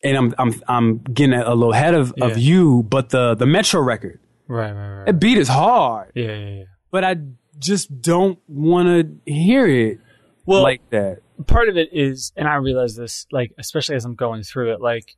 [0.03, 2.25] and I'm I'm I'm getting a little ahead of, Yeah.
[2.25, 5.05] of you, but the the Metro record, right, right, right.
[5.05, 6.63] that beat is hard, Yeah, yeah, yeah.
[6.91, 7.15] but I
[7.57, 8.87] just don't want
[9.25, 9.99] to hear it
[10.45, 11.19] Well, like that.
[11.47, 14.81] part of it is, and I realize this, like, especially as I'm going through it,
[14.81, 15.15] like,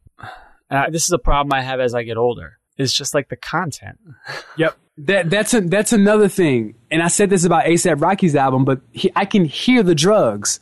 [0.70, 2.60] I, this is a problem I have as I get older.
[2.78, 4.00] It's just like the content.
[4.58, 4.78] Yep.
[5.00, 6.74] That that's a, that's another thing.
[6.90, 10.60] And I said this about ASAP Rocky's album, but he, I can hear the drugs.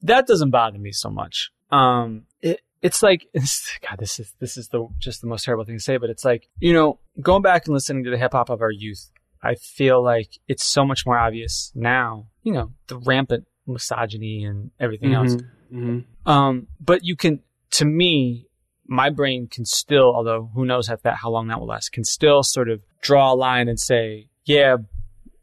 [0.00, 1.50] That doesn't bother me so much.
[1.70, 5.66] Um, it, it's like, it's, God, this is this is the just the most terrible
[5.66, 8.32] thing to say, but it's like you know, going back and listening to the hip
[8.32, 9.10] hop of our youth,
[9.42, 12.28] I feel like it's so much more obvious now.
[12.42, 15.36] You know, the rampant misogyny and everything else.
[15.72, 16.30] Mm-hmm.
[16.30, 17.40] Um, but you can,
[17.72, 18.46] to me,
[18.86, 22.04] my brain can still, although who knows if that how long that will last, can
[22.04, 24.76] still sort of draw a line and say, yeah,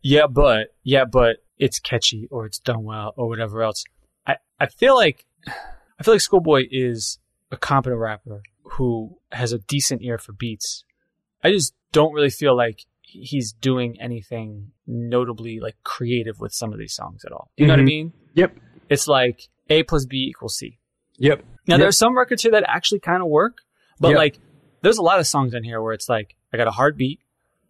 [0.01, 3.83] yeah, but yeah, but it's catchy or it's done well or whatever else.
[4.25, 7.19] I I feel like I feel like Schoolboy is
[7.51, 10.83] a competent rapper who has a decent ear for beats.
[11.43, 16.79] I just don't really feel like he's doing anything notably like creative with some of
[16.79, 17.49] these songs at all.
[17.57, 17.85] You know what I Mhm.
[17.85, 18.13] mean?
[18.35, 18.57] Yep.
[18.89, 20.77] It's like A plus B equals C.
[21.17, 21.39] Yep.
[21.67, 21.79] Now Yep.
[21.79, 23.59] there are some records here that actually kind of work,
[23.99, 24.17] but Yep.
[24.17, 24.39] like
[24.81, 27.19] there's a lot of songs in here where it's like I got a hard beat.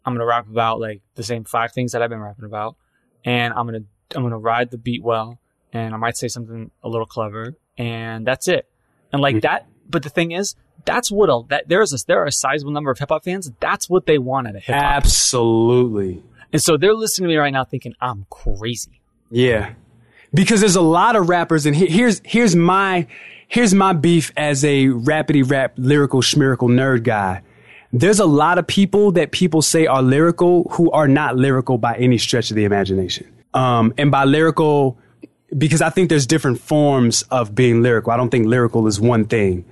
[0.06, 2.76] I'm gonna rap about like the same five things that I've been rapping about,
[3.24, 3.84] and I'm gonna
[4.16, 5.40] I'm gonna ride the beat well,
[5.72, 8.68] and I might say something a little clever, and that's it.
[9.14, 9.42] And like Mhm.
[9.44, 10.56] that, but the thing is,
[10.86, 13.52] that's what a, that there's a there are a sizable number of hip hop fans.
[13.60, 16.24] That's what they want out of hip hop, Absolutely.
[16.54, 19.02] And so they're listening to me right now, thinking I'm crazy.
[19.30, 19.74] Yeah.
[20.34, 23.08] Because there's a lot of rappers and here's here's my
[23.48, 27.42] here's my beef as a rapidy rap lyrical schmirical nerd guy.
[27.94, 31.96] There's a lot of people that people say are lyrical who are not lyrical by
[31.98, 33.28] any stretch of the imagination.
[33.54, 34.98] Um, and by lyrical,
[35.58, 38.14] because I think there's different forms of being lyrical.
[38.14, 39.66] I don't think lyrical is one thing.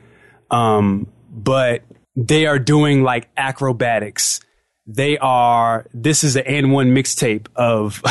[0.52, 1.84] Um, but
[2.18, 4.42] they are doing like acrobatics.
[4.92, 8.02] They are, this is an N1 mixtape of,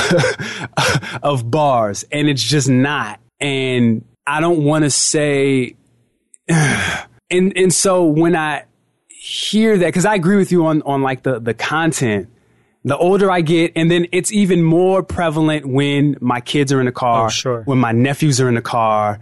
[1.24, 3.18] of bars and it's just not.
[3.40, 5.74] And I don't want to say,
[6.48, 8.64] and, and so when I
[9.08, 12.28] hear that, cause I agree with you on, on like the, the content,
[12.84, 16.86] the older I get, and then it's even more prevalent when my kids are in
[16.86, 17.62] the oh, car, Oh, sure.
[17.62, 19.18] when my nephews are in the car.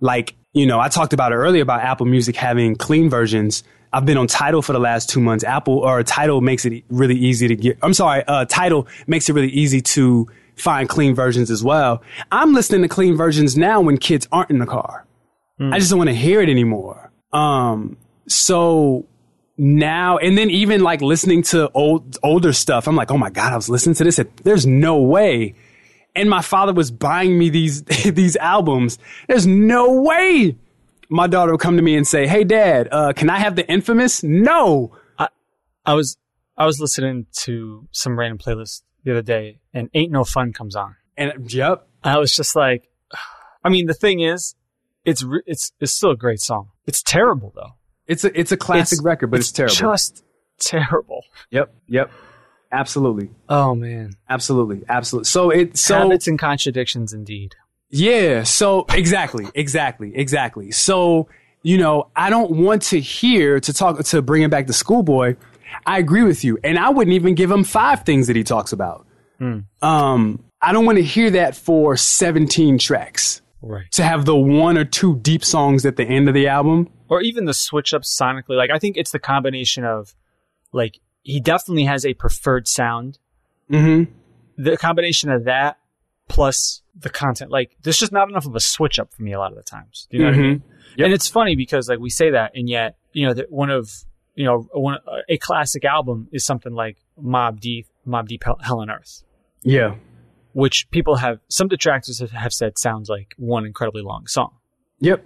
[0.00, 3.64] Like, you know, I talked about it earlier about Apple Music having clean versions.
[3.92, 5.44] I've been on Tidal for the last two months.
[5.44, 7.78] Apple or Tidal makes it really easy to get.
[7.82, 12.02] I'm sorry, uh, Tidal makes it really easy to find clean versions as well.
[12.30, 15.06] I'm listening to clean versions now when kids aren't in the car.
[15.60, 17.10] I just don't want to hear it anymore.
[17.32, 19.06] Um, so
[19.58, 23.52] now and then even like listening to old older stuff, I'm like, oh my god,
[23.52, 24.18] I was listening to this.
[24.42, 25.54] There's no way.
[26.16, 28.98] And my father was buying me these these albums.
[29.28, 30.56] There's no way.
[31.10, 33.68] My daughter would come to me and say, "Hey, Dad, uh, can I have the
[33.70, 34.96] Infamous?" No.
[35.86, 36.18] I was
[36.56, 40.76] I was listening to some random playlist the other day, and "Ain't No Fun" comes
[40.76, 40.94] on.
[41.16, 42.88] And yep, I was just like,
[43.64, 44.54] I mean, the thing is,
[45.04, 46.68] it's it's it's still a great song.
[46.86, 47.72] It's terrible though.
[48.06, 49.74] it's a it's a classic It's- record, but it's, terrible.
[49.74, 50.22] Just
[50.58, 51.24] terrible.
[51.50, 52.10] yep, yep,
[52.70, 54.12] absolutely, Oh man.
[54.28, 55.24] absolutely, absolutely.
[55.24, 57.54] So it so Habits and contradictions indeed.
[57.90, 58.44] Yeah.
[58.44, 60.70] So exactly, exactly, exactly.
[60.70, 61.28] So,
[61.62, 65.36] you know, I don't want to hear to talk to bring it back to schoolboy.
[65.86, 66.58] I agree with you.
[66.64, 69.06] And I wouldn't even give him five things that he talks about.
[69.82, 73.90] Um, I don't want to hear that for 17 tracks Right.
[73.92, 76.88] to have the one or two deep songs at the end of the album.
[77.08, 78.56] Or even the switch up sonically.
[78.56, 80.14] Like I think it's the combination of
[80.72, 83.18] like he definitely has a preferred sound.
[83.70, 84.12] Mm-hmm.
[84.62, 85.78] The combination of that
[86.28, 89.38] plus the content, like there's just not enough of a switch up for me a
[89.38, 90.06] lot of the times.
[90.10, 90.62] Do you know what I mean?
[90.96, 91.04] Yep.
[91.06, 93.90] And it's funny because like we say that, and yet you know that one of
[94.34, 98.90] you know one a classic album is something like Mobb Deep, Mobb Deep Hell, on
[98.90, 99.22] Earth,
[99.62, 99.96] Yeah.
[100.52, 104.56] which people have some detractors have- have said sounds like one incredibly long song,
[105.00, 105.24] Yep.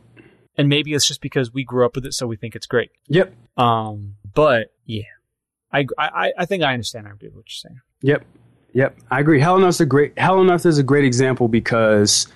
[0.59, 2.91] and maybe it's just because we grew up with it, so we think it's great.
[3.09, 3.35] Yep.
[3.57, 5.03] Um, but yeah,
[5.73, 7.07] I I I think I understand.
[7.09, 7.81] What you're saying.
[8.03, 8.25] Yep.
[8.75, 8.97] Yep.
[9.11, 9.41] I agree.
[9.41, 12.27] Hell on Earth's a great Hell on Earth is a great example because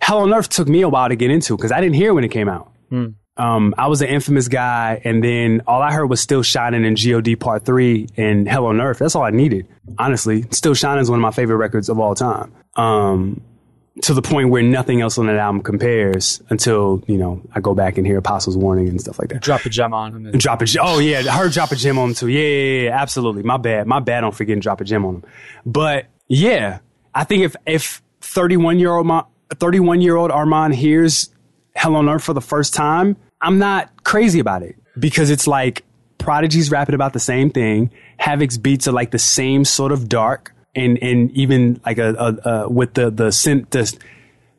[0.00, 2.24] Hell on Earth took me a while to get into because I didn't hear when
[2.24, 2.72] it came out.
[2.88, 3.06] Hmm.
[3.36, 6.98] Um, I was an infamous guy, and then all I heard was Still Shining and
[6.98, 8.98] God Part Three and Hell on Earth.
[8.98, 10.44] That's all I needed, honestly.
[10.50, 12.52] Still Shining is one of my favorite records of all time.
[12.74, 13.40] Um,
[14.02, 17.74] to the point where nothing else on that album compares until you know I go
[17.74, 19.42] back and hear Apostles' Warning and stuff like that.
[19.42, 20.26] Drop a gem on him.
[20.26, 20.82] And, Drop a gem.
[20.86, 22.28] Oh yeah, I heard drop a gem on him too.
[22.28, 23.42] Yeah, yeah, yeah, absolutely.
[23.42, 23.86] My bad.
[23.86, 25.24] My bad on forgetting drop a gem on him.
[25.66, 26.78] But yeah,
[27.14, 29.10] I think if if 31 year old
[29.54, 31.30] 31 year old Armand hears
[31.74, 35.84] Hell on Earth for the first time, I'm not crazy about it because it's like
[36.18, 37.90] Prodigy's rapping about the same thing.
[38.18, 42.50] Havoc's beats are like the same sort of dark and and even like a, a,
[42.50, 43.96] a with the the, sin, the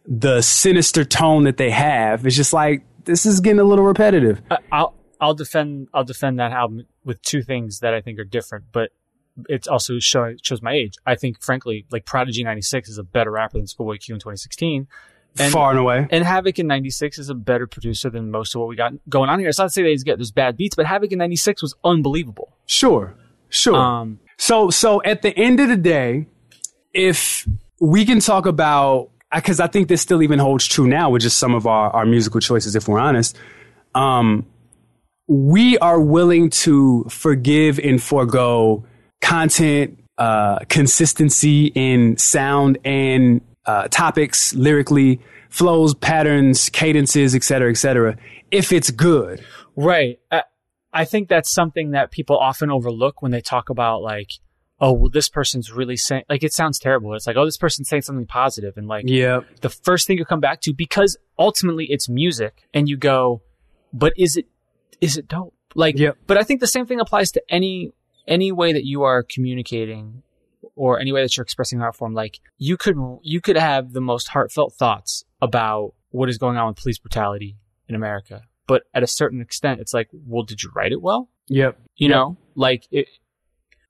[0.05, 2.25] the sinister tone that they have.
[2.25, 4.41] It's just like this is getting a little repetitive.
[4.49, 8.23] I- I'll I'll defend I'll defend that album with two things that I think are
[8.23, 8.91] different, but
[9.47, 10.95] it's also show, shows my age.
[11.05, 14.87] I think, frankly, like Prodigy '96 is a better rapper than Schoolboy Q in 2016,
[15.39, 16.07] and far and away.
[16.11, 19.29] and Havoc in '96 is a better producer than most of what we got going
[19.29, 19.47] on here.
[19.47, 21.75] It's not to say that he's get there's bad beats, but Havoc in '96 was
[21.85, 22.57] unbelievable.
[22.65, 23.15] Sure,
[23.49, 23.75] sure.
[23.75, 26.25] Um, so, so at the end of the day,
[26.93, 27.47] if
[27.79, 31.37] we can talk about, because I think this still even holds true now with just
[31.37, 33.37] some of our, our musical choices, if we're honest,
[33.93, 34.47] um,
[35.27, 38.83] we are willing to forgive and forego
[39.21, 47.77] content, uh, consistency in sound and uh, topics, lyrically, flows, patterns, cadences, et cetera, et
[47.77, 48.17] cetera,
[48.49, 49.43] if it's good.
[49.75, 50.19] Right.
[50.31, 50.43] I,
[50.93, 54.31] I think that's something that people often overlook when they talk about like,
[54.81, 57.13] oh, well, this person's really saying, like, it sounds terrible.
[57.13, 59.41] It's like, oh, this person's saying something positive, and like, Yeah.
[59.61, 63.41] the first thing you come back to because ultimately it's music, and you go,
[63.93, 64.47] but is it,
[65.01, 65.53] is it dope?
[65.75, 66.11] Like, yeah.
[66.27, 67.91] but I think the same thing applies to any
[68.27, 70.21] any way that you are communicating
[70.75, 74.01] or any way that you're expressing art form, like you could you could have the
[74.01, 79.01] most heartfelt thoughts about what is going on with police brutality in America, but at
[79.01, 81.27] a certain extent, it's like, well, did you write it well?
[81.47, 81.79] Yep.
[81.97, 82.15] You Yep.
[82.15, 83.07] know, like it,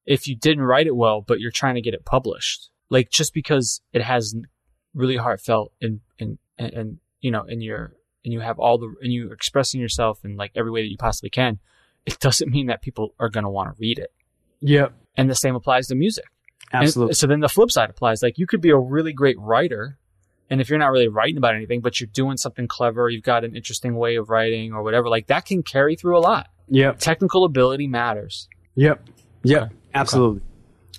[0.06, 3.34] if you didn't write it well, but you're trying to get it published, like just
[3.34, 4.34] because it has
[4.94, 7.92] really heartfelt and and and, and you know, and you're
[8.24, 10.98] and you have all the and you're expressing yourself in like every way that you
[10.98, 11.60] possibly can,
[12.06, 14.14] it doesn't mean that people are going to want to read it.
[14.62, 14.94] Yep.
[15.18, 16.26] And the same applies to music.
[16.72, 17.16] And Absolutely.
[17.16, 18.24] so then the flip side applies.
[18.24, 19.98] Like you could be a really great writer,
[20.50, 23.44] and if you're not really writing about anything, but you're doing something clever, you've got
[23.44, 26.48] an interesting way of writing or whatever, like that can carry through a lot.
[26.68, 26.92] Yeah.
[26.94, 28.48] Technical ability matters.
[28.76, 29.08] Yep.
[29.44, 29.62] Yep.
[29.64, 29.74] Okay.
[29.94, 30.42] Absolutely.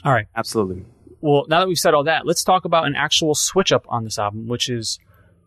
[0.04, 0.26] All right.
[0.36, 0.84] Absolutely.
[1.20, 4.04] Well, now that we've said all that, let's talk about an actual switch up on
[4.04, 4.98] this album, which is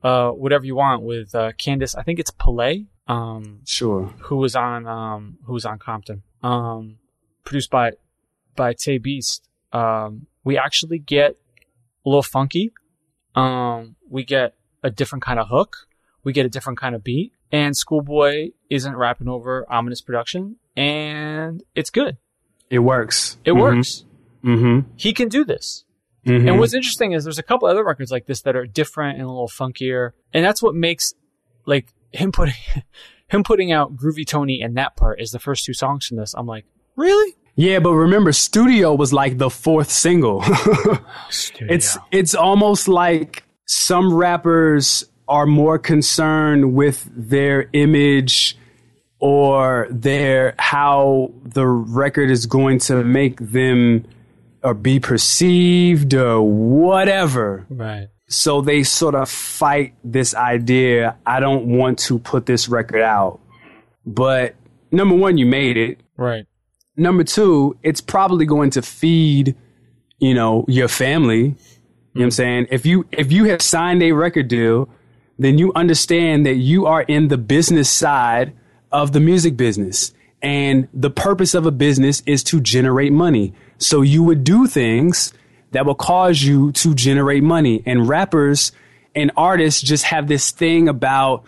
[0.04, 1.96] uh, whatever you want with uh, Candice.
[1.98, 4.14] I think it's Pillay, um, Sure.
[4.22, 6.98] who was on um, who was on Compton, um,
[7.44, 7.94] produced by
[8.56, 9.48] by Tae Beast.
[9.72, 11.32] Um, we actually get
[12.06, 12.72] a little funky.
[13.36, 15.88] Um, we get a different kind of hook.
[16.24, 17.34] We get a different kind of beat.
[17.52, 22.18] And Schoolboy isn't rapping over ominous production, and it's good.
[22.70, 23.38] It works.
[23.46, 24.06] It works.
[24.44, 24.90] Mm-hmm.
[24.96, 25.86] He can do this.
[26.26, 26.48] mm-hmm.
[26.48, 29.26] And what's interesting is there's a couple other records like this that are different and
[29.26, 31.14] a little funkier, and that's what makes
[31.66, 32.56] like him putting
[33.28, 36.34] him putting out Groovy Tony and that part is the first two songs from this.
[36.34, 36.66] I'm like,
[36.96, 37.36] really?
[37.56, 40.44] Yeah, but remember, Studio was like the fourth single.
[41.60, 48.58] it's it's almost like some rappers are more concerned with their image
[49.20, 54.06] or their how the record is going to make them
[54.64, 57.66] or be perceived or whatever.
[57.70, 58.08] right.
[58.30, 61.18] So they sort of fight this idea.
[61.26, 63.40] I don't want to put this record out.
[64.06, 64.56] But
[64.92, 66.00] number one, you made it.
[66.18, 66.46] Right.
[66.96, 69.56] Number two, it's probably going to feed,
[70.20, 71.38] you know, your family.
[71.38, 72.30] You know what I'm mm-hmm.
[72.30, 72.68] saying?
[72.72, 74.90] If you if you have signed a record deal,
[75.40, 78.54] then you understand that you are in the business side
[78.92, 80.14] of the music business.
[80.42, 83.54] And the purpose of a business is to generate money.
[83.78, 85.34] So you would do things
[85.72, 87.82] that will cause you to generate money.
[87.86, 88.72] And rappers
[89.16, 91.46] and artists just have this thing about,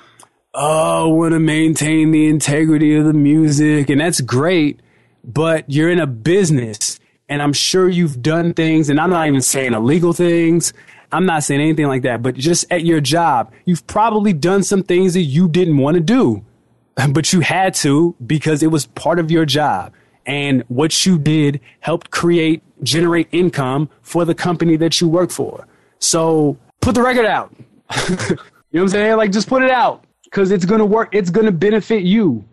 [0.54, 3.90] oh, I want to maintain the integrity of the music.
[3.90, 4.80] And that's great
[5.26, 9.42] but you're in a business and I'm sure you've done things and I'm not even
[9.42, 10.74] saying illegal things.
[11.12, 14.84] I'm not saying anything like that, but just at your job, you've probably done some
[14.84, 16.44] things that you didn't want to do,
[17.10, 19.94] but you had to because it was part of your job.
[20.28, 25.68] And what you did helped create, generate income for the company that you work for.
[26.00, 27.54] So put the record out.
[28.10, 28.38] you know
[28.72, 29.18] what I'm saying?
[29.18, 31.10] Like just put it out because it's going to work.
[31.14, 32.44] It's going to benefit you.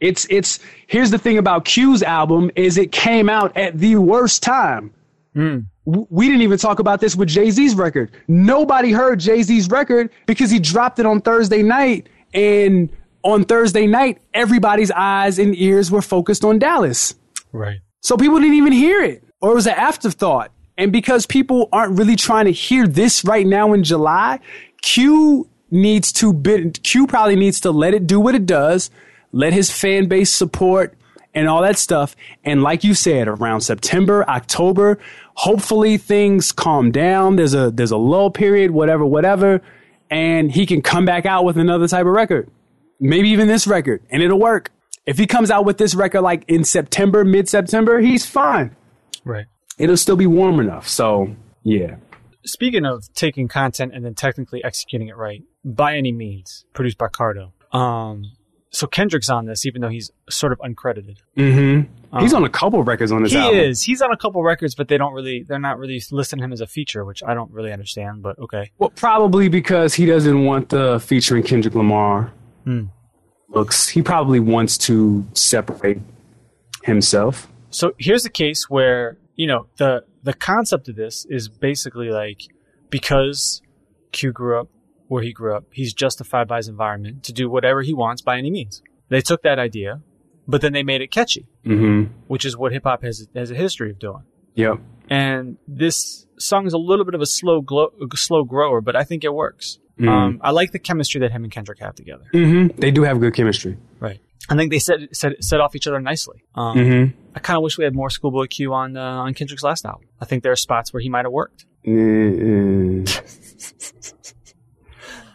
[0.00, 4.42] It's it's here's the thing about Q's album is it came out at the worst
[4.42, 4.92] time.
[5.34, 5.58] Hmm.
[5.86, 8.10] W- We didn't even talk about this with Jay Z's record.
[8.26, 12.88] Nobody heard Jay Z's record because he dropped it on Thursday night, and
[13.22, 17.14] on Thursday night, everybody's eyes and ears were focused on Dallas.
[17.52, 17.80] Right.
[18.00, 20.50] So people didn't even hear it, or it was an afterthought.
[20.78, 24.40] And because people aren't really trying to hear this right now in July,
[24.80, 28.90] Q needs to bit, Q probably needs to let it do what it does,
[29.32, 30.94] let his fan base support
[31.34, 32.16] and all that stuff.
[32.44, 34.98] And like you said, around September, October,
[35.34, 37.36] hopefully things calm down.
[37.36, 39.62] There's a there's a lull period, whatever, whatever,
[40.10, 42.50] and he can come back out with another type of record.
[42.98, 44.70] Maybe even this record, and it'll work.
[45.06, 48.76] If he comes out with this record like in September, mid September, he's fine.
[49.24, 49.46] Right.
[49.78, 50.88] It'll still be warm enough.
[50.88, 51.96] So yeah.
[52.44, 57.08] Speaking of taking content and then technically executing it right, by any means, produced by
[57.08, 57.52] Cardo.
[57.74, 58.24] Um,
[58.70, 61.18] so Kendrick's on this, even though he's sort of uncredited.
[61.36, 62.18] Mm-hmm.
[62.20, 63.58] he's on a couple records on this He album.
[63.58, 63.82] is.
[63.82, 66.60] He's on a couple records, but they don't really, they're not really listing him as
[66.60, 68.70] a feature, which I don't really understand, but okay.
[68.78, 72.32] Well, probably because he doesn't want the featuring Kendrick Lamar
[72.64, 72.84] Hmm.
[73.48, 73.88] looks.
[73.88, 75.98] He probably wants to separate
[76.84, 77.48] himself.
[77.70, 82.42] So here's a case where, you know, the, the concept of this is basically like,
[82.90, 83.62] because
[84.12, 84.68] Q grew up
[85.10, 88.38] where he grew up, he's justified by his environment to do whatever he wants by
[88.38, 88.80] any means.
[89.08, 90.00] They took that idea,
[90.46, 92.12] but then they made it catchy, Mm-hmm.
[92.28, 94.22] which is what hip hop has, has a history of doing.
[94.54, 94.78] Yep.
[95.08, 99.04] and this song is a little bit of a slow glow, slow grower, but I
[99.04, 99.78] think it works.
[99.98, 100.08] Mm.
[100.08, 102.24] Um, I like the chemistry that him and Kendrick have together.
[102.34, 102.80] Mm-hmm.
[102.80, 103.76] They do have good chemistry.
[104.00, 104.20] Right.
[104.48, 106.42] I think they set set, set off each other nicely.
[106.54, 107.18] Um, Mm-hmm.
[107.36, 110.08] I kind of wish we had more Schoolboy Q on uh, on Kendrick's last album.
[110.20, 111.64] I think there are spots where he might have worked.
[111.86, 113.06] Mm-mm.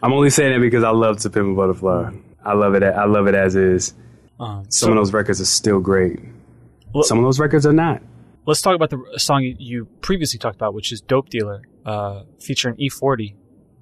[0.02, 2.10] I'm only saying that because I love To Pimp a Butterfly.
[2.44, 2.82] I love it.
[2.82, 3.94] I love it as is.
[4.38, 6.20] Um, Some of those records are still great.
[6.94, 8.02] Well- Some of those records are not.
[8.46, 12.76] let's talk about the song you previously talked about, which is "Dope Dealer," uh, featuring
[12.76, 13.34] E40,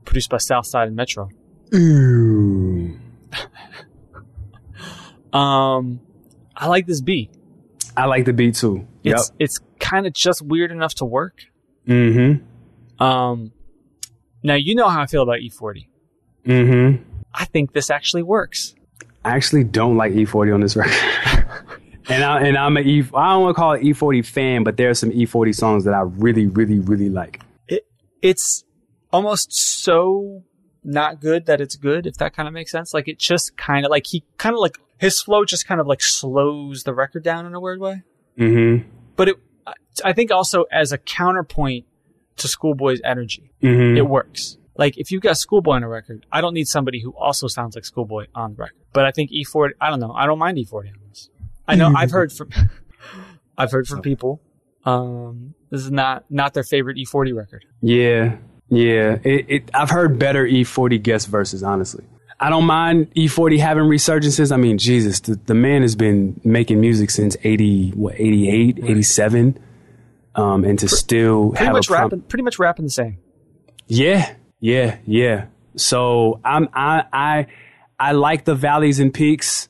[0.05, 1.29] produced by Southside and Metro.
[1.75, 2.99] Ooh.
[5.33, 6.01] Um,
[6.55, 7.31] I like this beat.
[7.97, 8.87] I like the beat too.
[9.03, 9.17] Yep.
[9.17, 11.43] It's it's kind of just weird enough to work.
[11.89, 13.03] Mm-hmm.
[13.05, 13.51] Um,
[14.45, 15.87] now you know how I feel about E40.
[16.47, 17.03] Mm-hmm.
[17.33, 18.75] I think this actually works.
[19.25, 20.95] I actually don't like E40 on this record.
[22.09, 24.77] and I and I'm a E I don't want to call it E40 fan, but
[24.77, 27.41] there are some E40 songs that I really, really, really like.
[27.69, 27.87] It
[28.23, 28.65] it's
[29.13, 30.43] almost so
[30.85, 32.93] not good that it's good, if that kind of makes sense.
[32.93, 35.87] Like it just kind of like he kind of like his flow just kind of
[35.87, 38.03] like slows the record down in a weird way.
[38.39, 38.87] Mm-hmm.
[39.17, 39.37] But it,
[40.05, 41.87] I think also as a counterpoint
[42.37, 43.97] to Schoolboy's energy, Mm-hmm.
[43.97, 44.59] it works.
[44.77, 47.75] Like if you've got Schoolboy on a record, I don't need somebody who also sounds
[47.75, 48.77] like Schoolboy on the record.
[48.93, 51.31] But I think E40, I don't know, I don't mind E40 on this.
[51.67, 52.51] I know I've heard from,
[53.59, 54.41] I've heard from people,
[54.85, 57.65] um, this is not not their favorite E40 record.
[57.81, 58.37] Yeah,
[58.69, 59.19] yeah.
[59.25, 62.05] It, it, I've heard better E40 guest verses, honestly.
[62.41, 64.53] I don't mind E40 having resurgences.
[64.53, 69.59] I mean, Jesus, the, the man has been making music since 80, what, 88, 87.
[70.35, 73.19] Um, and to still Pretty have much a prom- rapping, pretty much rapping the same.
[73.87, 74.35] Yeah,
[74.65, 75.47] yeah, yeah.
[75.77, 77.47] So I'm I I
[77.99, 79.69] I like the valleys and peaks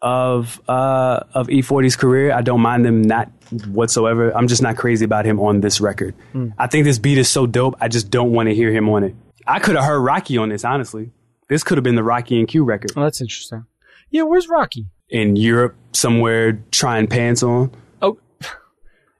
[0.00, 2.32] of uh of E40's career.
[2.32, 3.30] I don't mind them not
[3.68, 4.34] whatsoever.
[4.36, 6.14] I'm just not crazy about him on this record.
[6.58, 7.76] I think this beat is so dope.
[7.80, 9.14] I just don't want to hear him on it.
[9.46, 11.10] I could have heard Rocky on this, honestly.
[11.48, 13.64] This could have been the Rocky and Q record Oh, that's interesting.
[14.10, 14.86] Yeah, where's Rocky?
[15.08, 17.70] in Europe somewhere trying pants on.
[18.00, 18.18] Oh,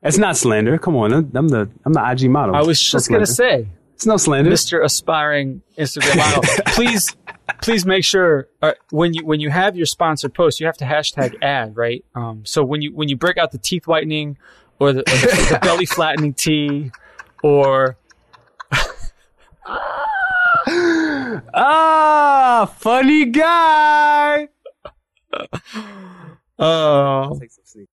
[0.02, 0.78] It's not slander.
[0.78, 2.56] Come on, I'm the I'm the IG model.
[2.56, 3.68] I was just gonna say,
[4.02, 4.50] it's no slander.
[4.50, 4.84] Mr.
[4.84, 6.42] Aspiring Instagram model,
[6.74, 7.16] please,
[7.62, 10.84] please make sure uh, when you when you have your sponsored post, you have to
[10.84, 12.04] hashtag ad, right?
[12.16, 14.38] Um, so when you when you break out the teeth whitening
[14.80, 16.90] or the, or the, the belly flattening tea,
[17.44, 17.96] or
[21.54, 24.48] Ah, funny guy.
[26.58, 27.38] Oh,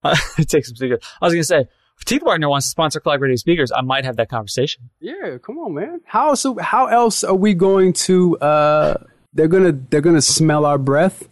[0.04, 1.06] uh, it takes some secret.
[1.22, 1.68] I was gonna say,
[2.10, 4.90] Teeth Whitener wants to sponsor collaborative speakers, I might have that conversation.
[5.00, 6.02] Yeah, come on, man.
[6.06, 6.58] How so?
[6.58, 8.36] How else are we going to?
[8.40, 11.30] Uh, they're gonna they're gonna smell our breath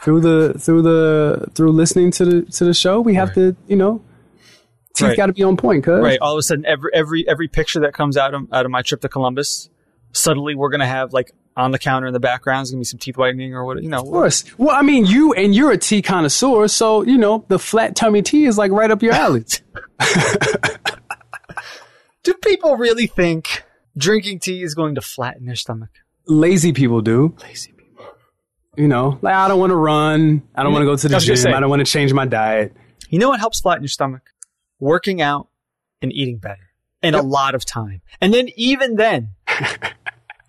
[0.00, 3.00] through the through the through listening to the to the show.
[3.00, 4.02] We have to, you know,
[4.96, 5.16] teeth Right.
[5.16, 6.02] got to be on point, cuz.
[6.02, 6.18] Right.
[6.18, 8.82] All of a sudden, every every every picture that comes out of out of my
[8.82, 9.70] trip to Columbus,
[10.10, 12.98] suddenly we're gonna have like on the counter in the background is gonna be some
[12.98, 13.98] teeth whitening or what you know.
[13.98, 14.44] Of course.
[14.56, 18.22] Well, I mean, you and you're a tea connoisseur, so you know the flat tummy
[18.22, 19.44] tea is like right up your alley.
[22.22, 23.64] Do people really think
[23.96, 25.90] drinking tea is going to flatten their stomach?
[26.26, 27.34] Lazy people do.
[27.42, 28.04] Lazy people.
[28.76, 30.42] You know, like I don't want to run.
[30.54, 31.36] I don't want to go to the gym.
[31.36, 32.74] say- I don't want to change my diet.
[33.08, 34.22] You know what helps flatten your stomach?
[34.78, 35.48] Working out
[36.02, 36.68] and eating better,
[37.02, 38.02] and a lot of time.
[38.20, 39.30] And then even then,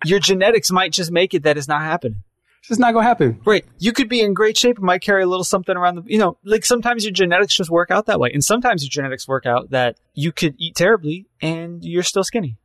[0.05, 2.23] your genetics might just make it that it's not happening.
[2.59, 3.39] It's just not gonna happen.
[3.45, 3.65] Right.
[3.77, 6.17] You could be in great shape and might carry a little something around the, you
[6.17, 8.31] know, like sometimes your genetics just work out that way.
[8.33, 12.57] And sometimes your genetics work out that you could eat terribly and you're still skinny.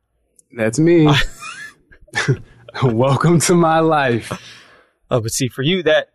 [0.51, 1.07] That's me.
[2.83, 4.31] Welcome to my life.
[5.09, 6.09] Oh, but see, for you, that,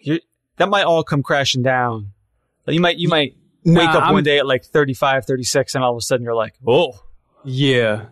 [0.00, 0.20] you
[0.56, 2.12] that might all come crashing down.
[2.66, 5.84] You might, you might Nah, wake up I'm- one day at like 35, 36 and
[5.84, 6.92] all of a sudden you're like, oh,
[7.44, 8.06] Yeah.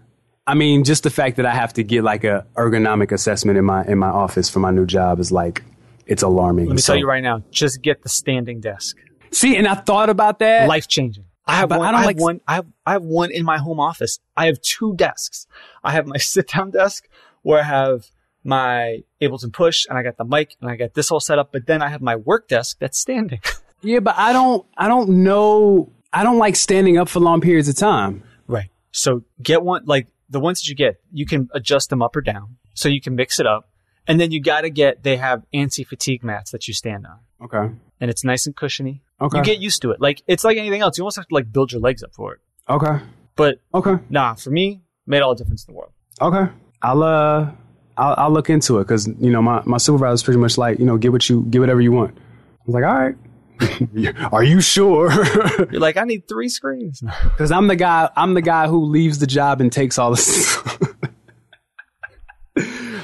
[0.46, 3.64] I mean, just the fact that I have to get like a ergonomic assessment in
[3.64, 5.62] my in my office for my new job is like
[6.06, 6.66] it's alarming.
[6.66, 8.96] let me So- tell you right now, just get the standing desk.
[9.30, 10.68] See, and I thought about that.
[10.68, 11.24] Life changing.
[11.46, 11.86] I have But one.
[11.86, 12.40] I I, don't have like- one.
[12.46, 12.66] I have.
[12.86, 14.18] I have one in my home office.
[14.36, 15.46] I have two desks.
[15.82, 17.08] I have my sit down desk
[17.42, 18.06] where I have
[18.44, 21.52] my Ableton Push and I got the mic and I got this all set up.
[21.52, 23.40] But then I have my work desk that's standing.
[23.82, 27.68] yeah, but I don't I don't know I don't like standing up for long periods
[27.68, 28.22] of time.
[28.46, 28.68] right.
[28.92, 30.96] So get one like the ones that you get.
[31.12, 33.68] You can adjust them up or down, so you can mix it up.
[34.06, 35.02] And then you got to get.
[35.02, 37.74] They have anti fatigue mats that you stand on, Okay.
[38.00, 39.02] and it's nice and cushiony.
[39.20, 39.38] Okay.
[39.38, 40.00] You get used to it.
[40.00, 40.98] Like it's like anything else.
[40.98, 42.40] You almost have to like build your legs up for it.
[42.68, 42.98] Okay.
[43.36, 43.96] But Okay.
[44.10, 45.92] nah, for me, made all the difference in the world.
[46.20, 46.52] Okay.
[46.82, 47.50] I'll uh
[47.96, 50.84] I'll, I'll look into it because you know my my supervisor's pretty much like you
[50.84, 52.16] know get what you get whatever you want.
[52.16, 53.14] I was like, all right.
[54.32, 55.10] Are you sure?
[55.70, 57.02] You're like, I need three screens.
[57.22, 58.08] Because I'm the guy.
[58.16, 60.56] I'm the guy who leaves the job and takes all this.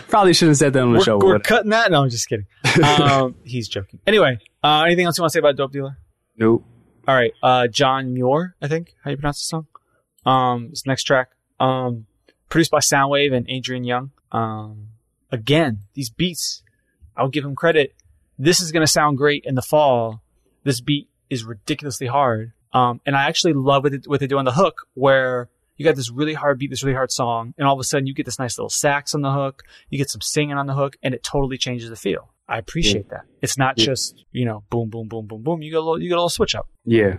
[0.09, 1.19] Probably shouldn't have said that on the we're, show.
[1.19, 1.91] we're but- cutting that.
[1.91, 2.47] No, I'm just kidding.
[2.85, 4.01] Um, he's joking.
[4.07, 5.97] Anyway, uh, anything else you want to say about Dope Dealer?
[6.37, 6.65] nope.
[7.09, 9.67] All right, uh, John Muir, I think how you pronounce the song.
[10.25, 12.07] Um, this next track, um,
[12.49, 14.11] produced by Soundwave and Adrian Younge.
[14.31, 14.89] Um,
[15.33, 16.63] again, these beats,
[17.17, 17.95] I'll give him credit.
[18.39, 20.23] This is gonna sound great in the fall.
[20.65, 22.53] This beat is ridiculously hard.
[22.73, 25.85] Um, and I actually love what, it, what they do on the hook where you
[25.85, 28.15] got this really hard beat, this really hard song, and all of a sudden you
[28.15, 30.97] get this nice little sax on the hook, you get some singing on the hook,
[31.03, 32.33] and it totally changes the feel.
[32.49, 33.23] I appreciate that.
[33.43, 33.87] It's not Yeah.
[33.87, 35.63] just, you know, boom, boom, boom, boom, boom.
[35.63, 36.69] You get a little, you get a little switch up.
[36.85, 37.17] Yeah.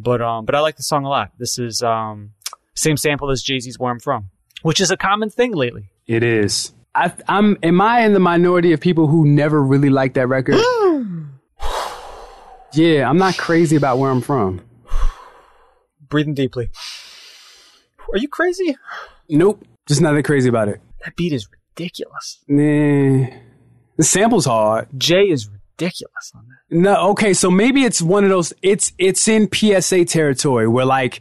[0.00, 1.32] But um, but I like the song a lot.
[1.38, 2.30] This is um,
[2.74, 4.30] same sample as Jay Z's "Where I'm From,"
[4.62, 5.90] which is a common thing lately.
[6.06, 6.72] It is.
[6.94, 7.58] I, I'm.
[7.64, 10.54] Am I in the minority of people who never really liked that record?
[12.72, 14.60] yeah, I'm not crazy about where I'm from.
[16.08, 16.70] Breathing deeply.
[18.12, 18.76] Are you crazy?
[19.28, 20.80] Nope, just nothing crazy about it.
[21.04, 22.38] That beat is ridiculous.
[22.48, 23.26] Nah,
[23.96, 24.88] the sample's hard.
[24.96, 26.76] Jay is ridiculous on that.
[26.76, 28.52] No, okay, so maybe it's one of those.
[28.62, 31.20] It's it's in PSA territory where like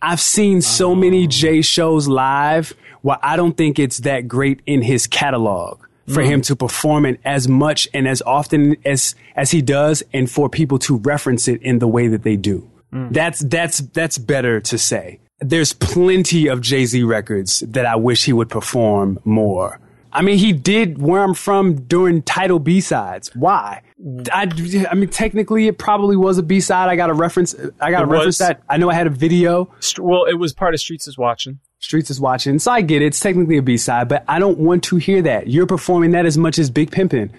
[0.00, 1.28] I've seen so many oh.
[1.28, 6.40] Jay shows live where I don't think it's that great in his catalog for him
[6.40, 6.46] mm.
[6.46, 10.78] to perform it as much and as often as as he does, and for people
[10.80, 12.68] to reference it in the way that they do.
[12.92, 13.12] Mm.
[13.12, 15.20] That's that's that's better to say.
[15.40, 19.80] There's plenty of Jay Z records that I wish he would perform more.
[20.10, 23.30] I mean, he did where I'm from during Tidal B sides.
[23.34, 23.82] Why?
[24.02, 24.28] Mm.
[24.32, 26.88] I, I mean, technically, it probably was a B side.
[26.88, 27.54] I got a reference.
[27.80, 28.62] I got to reference that.
[28.68, 29.70] I know I had a video.
[29.98, 31.60] Well, it was part of Streets is watching.
[31.88, 33.06] Streets is watching, so I get it.
[33.06, 35.46] It's technically a B side, but I don't want to hear that.
[35.48, 37.30] You're performing that as much as Big Pimpin'.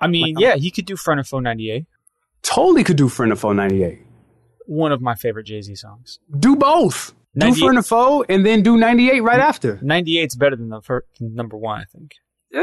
[0.00, 1.86] I mean, yeah, he could do Friend or Foe 98.
[2.42, 3.98] Totally could do Friend or Foe 98.
[4.66, 6.20] One of my favorite Jay Z songs.
[6.38, 7.12] Do both.
[7.34, 9.78] Do 98 Friend or Foe and then do 98 right after.
[9.78, 12.12] 98's better than the fir- number one, I think.
[12.54, 12.60] Uh,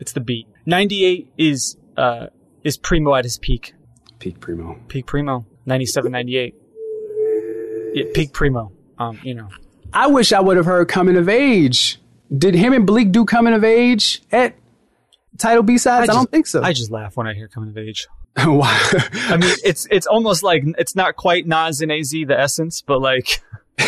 [0.00, 0.48] It's the beat.
[0.66, 2.26] 98 is uh
[2.64, 3.74] is Primo at his peak.
[4.18, 4.80] Peak Primo.
[4.88, 5.46] Peak Primo.
[5.66, 6.56] 97, 98.
[7.92, 8.72] Yeah, peak Primo.
[8.98, 9.48] Um, you know.
[9.92, 11.98] I wish I would have heard Coming of Age.
[12.36, 14.54] Did him and Bleek do Coming of Age at
[15.38, 16.04] Tidal B sides?
[16.04, 16.62] I, just- don't think so.
[16.62, 18.06] I just laugh when I hear Coming of Age.
[18.44, 18.74] Why?
[19.28, 22.98] I mean, it's it's almost like it's not quite Nas and AZ the essence, but
[23.02, 23.42] like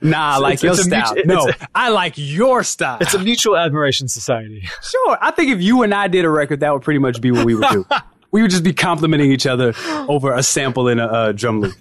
[0.00, 1.14] nah, I like it's- your it's style.
[1.14, 2.98] mutu- no, it's I like your style.
[3.00, 4.68] it's a mutual admiration society.
[4.82, 5.18] sure.
[5.20, 7.44] I think if you and I did a record, that would pretty much be what
[7.44, 7.84] we would do.
[8.30, 9.74] we would just be complimenting each other
[10.08, 11.74] over a sample in a uh, drum loop.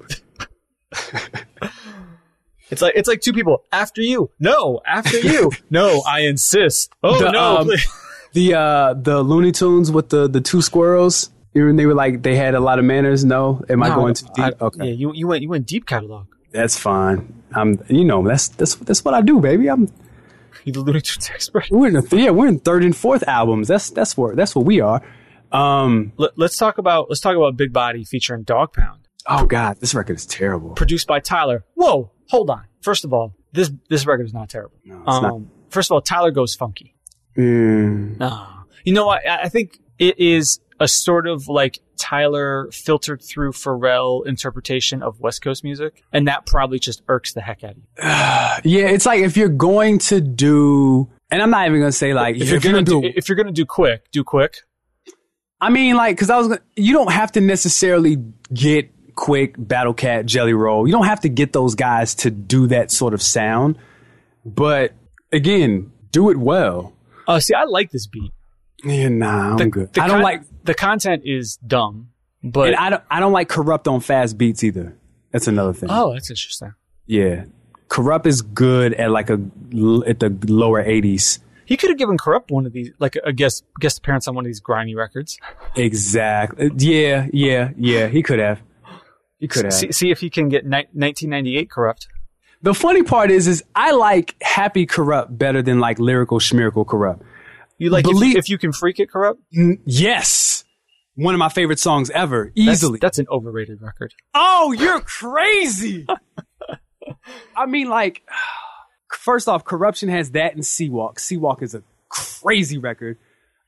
[2.70, 4.32] It's like it's like two people after you.
[4.40, 5.52] No, after you.
[5.70, 6.92] no, I insist.
[7.04, 7.58] Oh The, no.
[7.58, 7.70] um.
[8.34, 11.30] The uh, the Looney Tunes with the the two squirrels.
[11.54, 13.24] You know, they were like they had a lot of manners.
[13.24, 14.44] No, am I going too deep?
[14.46, 16.26] I- okay, Yeah, you you went you went deep catalog.
[16.52, 17.32] that's fine.
[17.54, 19.70] I'm, you know, that's that's that's what I do, baby.
[19.70, 19.88] I'm
[20.64, 21.68] You the Looney Tunes expert.
[21.70, 23.68] we're in the yeah, we're in third and fourth albums.
[23.68, 25.04] That's that's where that's what we are.
[25.52, 29.80] Um, Let, let's talk about let's talk about Big Body featuring Dogg Pound, oh god,
[29.80, 30.72] this record is terrible.
[30.72, 31.64] produced by Tyler.
[31.76, 32.64] Whoa, hold on.
[32.82, 34.78] First of all, this this record is not terrible.
[34.84, 35.24] No, it's not.
[35.26, 36.96] um, First of all, Tyler goes funky.
[37.38, 38.20] Mm.
[38.84, 39.28] You know what?
[39.28, 45.20] I I think it is a sort of like Tyler filtered through Pharrell interpretation of
[45.20, 47.84] West Coast music, and that probably just irks the heck out of you.
[48.80, 52.36] yeah, it's like if you're going to do, and I'm not even gonna say like
[52.38, 54.56] If you're gonna do, if you're gonna do Quik, do Quik.
[55.62, 58.18] I mean, like, because I was, gonna, you don't have to necessarily
[58.54, 60.88] get Quik Battle Cat Jelly Roll.
[60.88, 63.78] You don't have to get those guys to do that sort of sound.
[64.46, 64.94] But
[65.32, 66.94] again, do it well.
[67.28, 68.32] Oh, see, I like this beat.
[68.84, 69.94] Yeah, nah, I'm good.
[69.94, 72.10] the I don't con- like, the content is dumb,
[72.44, 74.98] but and I don't, I don't like Kurupt on fast beats either.
[75.32, 75.90] That's another thing.
[75.90, 76.74] oh, that's interesting.
[77.06, 77.46] Yeah,
[77.88, 79.36] Kurupt is good at like a
[80.06, 81.40] at the lower 80s.
[81.66, 84.44] He could have given Kurupt one of these, like a guest guest appearance on one
[84.44, 85.38] of these grimy records.
[85.78, 86.70] Exactly.
[86.78, 88.08] Yeah, yeah, yeah.
[88.08, 88.62] He could have.
[89.44, 89.74] He could have.
[89.74, 92.08] See, see if you can get ni- 1998 Kurupt.
[92.62, 97.20] The funny part is, is I like Happy Kurupt better than like Lyrical Schmiracle Kurupt.
[97.78, 99.40] You like if, Believe- if you can freak it Kurupt?
[99.84, 100.64] Yes.
[101.16, 102.54] One of my favorite songs ever.
[102.56, 103.00] That's, Easily.
[103.02, 104.14] that's an overrated record.
[104.34, 106.08] oh, you're crazy.
[107.58, 108.22] I mean, like,
[109.12, 111.20] first off, Kuruption has that and C-Walk.
[111.20, 113.18] C-Walk is a crazy record.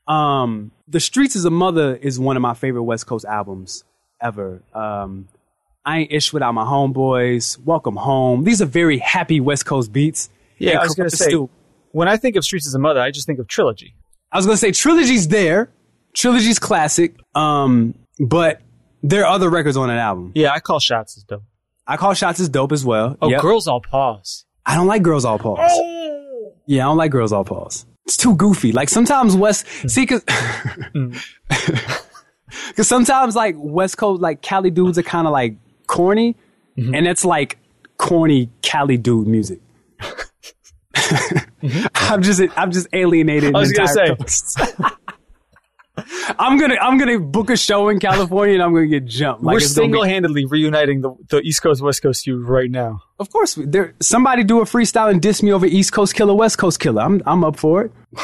[0.08, 3.84] Um, The Streets is a Mother is one of my favorite West Coast albums
[4.22, 4.62] ever.
[4.72, 5.28] Um,
[5.86, 8.42] I Ain't Ish Without My Homeboys, Welcome Home.
[8.44, 10.28] These are very happy West Coast beats.
[10.58, 11.48] Yeah, And I was gonna say still-
[11.92, 13.94] when I think of Streets as a Mother, I just think of Trilogy.
[14.32, 15.70] I was gonna say Trilogy's there.
[16.12, 17.14] Trilogy's classic.
[17.34, 18.60] Um, but
[19.02, 20.32] there are other records on that album.
[20.34, 21.44] Yeah, I call Shots as dope.
[21.86, 23.16] I call Shots as dope as well.
[23.22, 23.40] Oh, Yep.
[23.40, 24.44] Girls All Pause.
[24.66, 25.70] I don't like Girls All Pause.
[25.72, 26.52] Oh.
[26.66, 27.86] Yeah, I don't like Girls All Pause.
[28.06, 28.72] It's too goofy.
[28.72, 30.24] Like sometimes West, see, cause,
[32.76, 35.56] cause sometimes like West Coast, like Cali dudes are kind of like
[35.86, 36.36] corny,
[36.76, 37.58] and it's like
[37.98, 39.60] corny Cali dude music.
[41.94, 43.54] I'm just, I'm just alienated.
[43.54, 44.16] I was gonna say.
[46.38, 49.42] I'm gonna I'm gonna book a show in California and I'm gonna get jumped.
[49.42, 53.00] Like We're be- single handedly reuniting the, the East Coast West Coast feud right now.
[53.18, 53.94] Of course, there.
[54.00, 57.00] Somebody do a freestyle and diss me over East Coast Killer, West Coast Killer.
[57.00, 57.92] I'm I'm up for it.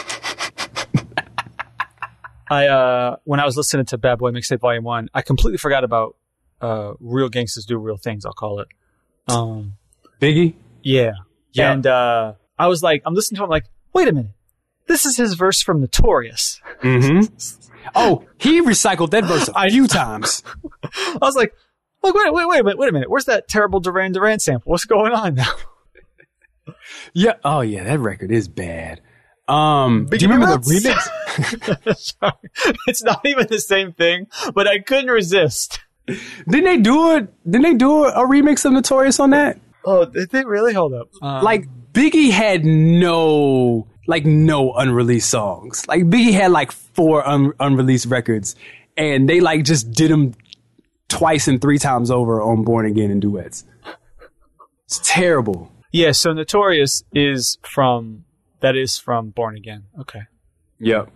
[2.50, 5.82] I uh when I was listening to Bad Boy Mixtape Volume One, I completely forgot
[5.84, 6.16] about
[6.62, 8.24] uh Real Gangsters Do Real Things.
[8.24, 8.68] I'll call it.
[9.28, 9.74] Um,
[10.20, 10.54] Biggie.
[10.82, 11.12] yeah,
[11.52, 11.72] Yeah.
[11.72, 14.32] And uh, I was like, I'm listening to him, like, wait a minute,
[14.86, 16.60] this is his verse from Notorious.
[16.82, 17.70] Mm-hmm.
[17.94, 20.42] oh, he recycled that verse a few times.
[20.84, 21.54] I was like,
[22.02, 23.10] look, wait, wait, wait a minute, wait a minute.
[23.10, 24.70] Where's that terrible Duran Duran sample?
[24.70, 25.52] What's going on now?
[27.12, 27.34] Yeah.
[27.44, 29.00] Oh yeah, that record is bad.
[29.48, 31.96] Um, do you remember the remix?
[31.98, 32.76] Sorry.
[32.86, 35.80] It's not even the same thing, but I couldn't resist.
[36.06, 37.32] Didn't they do it?
[37.50, 39.58] Didn't they do a, a remix of Notorious on that?
[39.84, 41.08] Oh, did they really hold up?
[41.22, 45.86] Um, Like Biggie had no like no unreleased songs.
[45.86, 48.56] Like Biggie had like four un- unreleased records,
[48.96, 50.34] and they like just did them
[51.08, 53.64] twice and three times over on Born Again and duets.
[54.86, 55.70] It's terrible.
[55.92, 56.12] yeah.
[56.12, 58.24] So Notorious is from
[58.60, 59.84] that is from Born Again.
[60.00, 60.22] Okay.
[60.80, 61.10] Yep.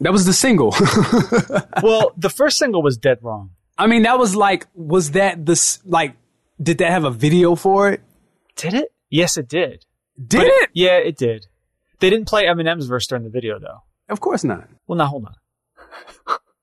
[0.00, 0.74] That was the single.
[1.82, 3.50] Well, the first single was Dead Wrong.
[3.76, 6.16] I mean, that was like, was that this like?
[6.62, 8.00] Did that have a video for it?
[8.56, 8.92] Did it?
[9.10, 9.84] Yes, it did.
[10.16, 10.70] Did But it?
[10.72, 11.46] Yeah, it did.
[12.00, 13.78] They didn't play Eminem's verse during the video, though.
[14.08, 14.68] Of course not.
[14.86, 15.34] Well, now hold on.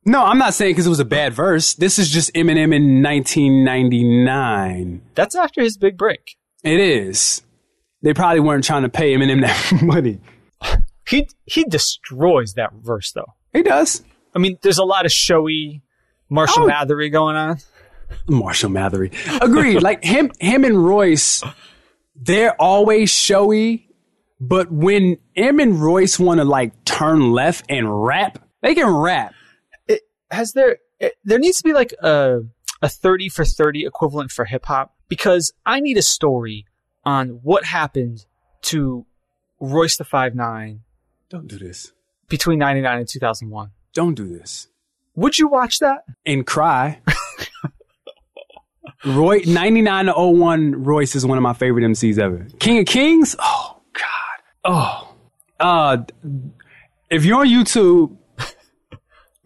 [0.06, 1.74] No, I'm not saying because it was a bad verse.
[1.76, 5.02] This is just Eminem in 1999.
[5.16, 6.38] That's after his big break.
[6.64, 7.42] It is.
[8.02, 10.20] They probably weren't trying to pay Eminem that money.
[11.08, 13.34] He he destroys that verse, though.
[13.54, 14.04] He does.
[14.34, 15.82] I mean, there's a lot of showy
[16.32, 16.68] Marshall Oh.
[16.68, 17.58] Mathery going on.
[18.28, 19.12] Marshall Mathery.
[19.42, 19.82] Agreed.
[19.84, 21.44] like him, him and Royce,
[22.16, 23.88] they're always showy.
[24.40, 29.36] But when M and Royce want to like turn left and rap, they can rap.
[29.88, 30.02] It,
[30.32, 32.40] has there it, there needs to be like a
[32.82, 36.66] a 30 for 30 equivalent for hip hop because I need a story
[37.04, 38.26] on what happened
[38.64, 39.06] to
[39.60, 40.82] Royce the Five Nine
[41.30, 41.92] Don't do this.
[42.30, 43.70] between 99 and 2001.
[43.94, 44.68] Don't do this.
[45.22, 46.04] Would you watch that?
[46.26, 47.00] And cry.
[49.06, 52.48] Roy, 9901 Royce is one of my favorite MCs ever.
[52.58, 53.36] King of Kings?
[53.38, 54.40] Oh, God.
[54.66, 55.16] Oh.
[55.60, 55.98] Uh,
[57.12, 58.18] if you're on YouTube,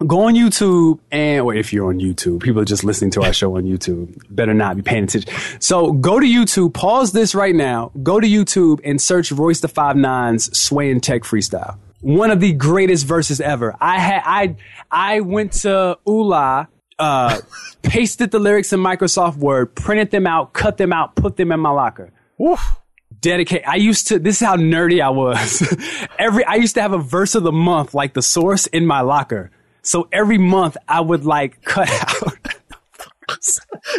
[0.07, 3.33] go on YouTube and, or if you're on YouTube, people are just listening to our
[3.33, 5.33] show on YouTube, better not be paying attention.
[5.59, 9.67] So go to YouTube, pause this right now, go to YouTube and search Royce the
[9.67, 11.77] Five Nines Sway and Tech Freestyle.
[12.05, 13.75] One of the greatest verses ever.
[13.81, 14.55] I had, I,
[14.91, 16.67] I went to Ula,
[16.99, 17.41] uh,
[17.81, 21.59] pasted the lyrics in Microsoft Word, printed them out, cut them out, put them in
[21.59, 22.79] my locker Oof.
[23.21, 23.67] dedicate.
[23.67, 24.19] I used to.
[24.19, 25.63] This is how nerdy I was.
[26.19, 29.01] every I used to have a verse of the month, like the source, in my
[29.01, 29.49] locker.
[29.81, 31.89] So every month I would like cut
[32.23, 32.37] out.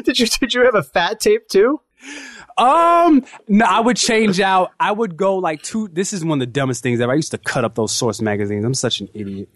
[0.05, 1.81] Did you did you have a fat tape too?
[2.59, 4.73] Um, no, I would change out.
[4.81, 5.89] I would go like two.
[5.89, 7.13] This is one of the dumbest things ever.
[7.13, 8.65] I used to cut up those source magazines.
[8.65, 9.49] I'm such an idiot.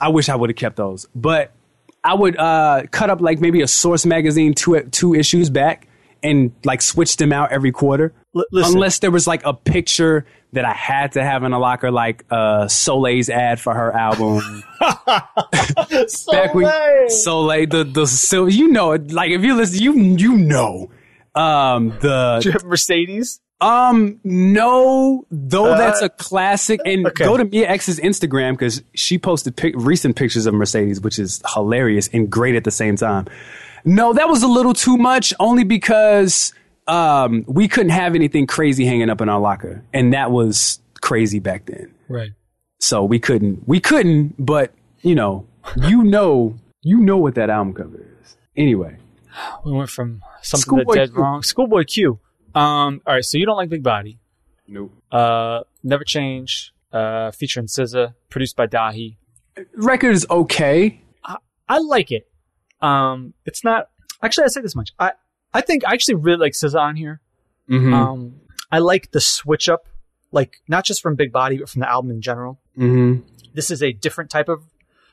[0.00, 1.52] I wish I would have kept those, but
[2.04, 5.88] I would uh, cut up like maybe a source magazine two two issues back
[6.22, 8.12] and like switch them out every quarter.
[8.36, 11.90] L- Unless there was like a picture that I had to have in a locker,
[11.90, 14.64] like uh, Soleil's ad for her album.
[16.32, 19.12] Back when Soleil, the the so you know it.
[19.12, 20.90] Like if you listen, you you know.
[21.38, 23.40] Um, the Did you have Mercedes?
[23.60, 26.80] um, no, though that's a classic.
[26.84, 27.24] And Uh, okay.
[27.24, 31.42] go to Mia X's Instagram because she posted pic- recent pictures of Mercedes, which is
[31.54, 33.26] hilarious and great at the same time.
[33.84, 36.52] No, that was a little too much, only because
[36.86, 41.38] um, we couldn't have anything crazy hanging up in our locker, and that was crazy
[41.38, 41.92] back then.
[42.08, 42.30] Right.
[42.80, 44.34] So we couldn't, we couldn't.
[44.38, 44.72] But
[45.02, 48.36] you know, you know, you know what that album cover is.
[48.56, 48.96] Anyway,
[49.64, 51.22] We went from something Schoolboy that dead Q.
[51.22, 51.42] wrong.
[51.42, 52.20] Schoolboy Q.
[52.54, 53.00] Um.
[53.06, 53.24] All right.
[53.24, 54.18] So you don't like Big Body.
[54.66, 54.92] nope.
[55.12, 55.60] Uh.
[55.82, 56.72] Never Change.
[56.92, 57.30] Uh.
[57.30, 58.14] Featuring SZA.
[58.30, 59.16] Produced by Dahi.
[59.74, 61.02] Record is okay.
[61.68, 62.28] I like it.
[62.80, 63.34] Um.
[63.44, 63.90] It's not.
[64.22, 64.92] Actually, I say this much.
[64.98, 65.12] I.
[65.52, 67.20] I think I actually really like SZA on here.
[67.70, 67.92] Mm-hmm.
[67.94, 68.40] Um.
[68.70, 69.86] I like the switch up.
[70.30, 72.60] Like not just from Big Body, but from the album in general.
[72.76, 73.26] mm-hmm.
[73.54, 74.62] This is a different type of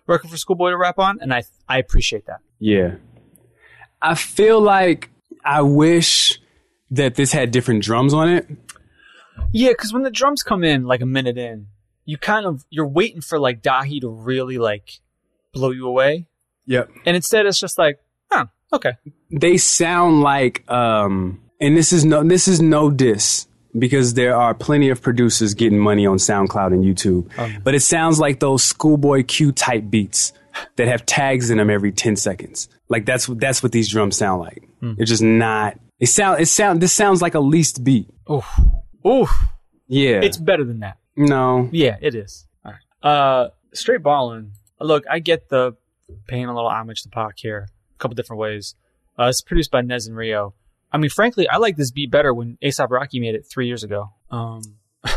[0.08, 2.40] record for Schoolboy to rap on, and I I appreciate that.
[2.60, 2.96] Yeah.
[4.12, 5.10] I feel like
[5.44, 6.40] I wish
[6.92, 8.48] that this had different drums on it.
[9.52, 11.68] Yeah, because when the drums come in like a minute in,
[12.06, 15.00] you kind of you're waiting for like Dahi to really like
[15.54, 16.28] blow you away,
[16.68, 16.90] Yep.
[17.06, 18.00] and instead it's just like,
[18.32, 18.94] oh, okay,
[19.32, 23.48] They sound like um and this is no this is no diss,
[23.78, 27.30] because there are plenty of producers getting money on SoundCloud and YouTube.
[27.64, 30.32] But it sounds like those Schoolboy Q type beats
[30.76, 32.70] that have tags in them every 10 seconds.
[32.90, 34.68] Like that's what that's what these drums sound like.
[34.98, 38.08] It's just not it sound it sound this sounds like a least beat.
[38.32, 38.46] Oof.
[39.08, 39.30] Oof.
[39.88, 40.22] Yeah.
[40.22, 40.98] It's better than that.
[41.16, 41.70] no.
[41.72, 42.46] Yeah, it is.
[42.66, 43.10] All right.
[43.10, 44.52] Uh, straight ballin'.
[44.80, 45.76] Look, I get the
[46.28, 48.76] paying a little homage to Pac here, a couple different ways.
[49.18, 50.54] Uh, it's produced by Nez and Rio.
[50.92, 53.84] I mean, frankly, I like this beat better when ASAP Rocky made it three years
[53.84, 54.12] ago.
[54.30, 54.62] Um,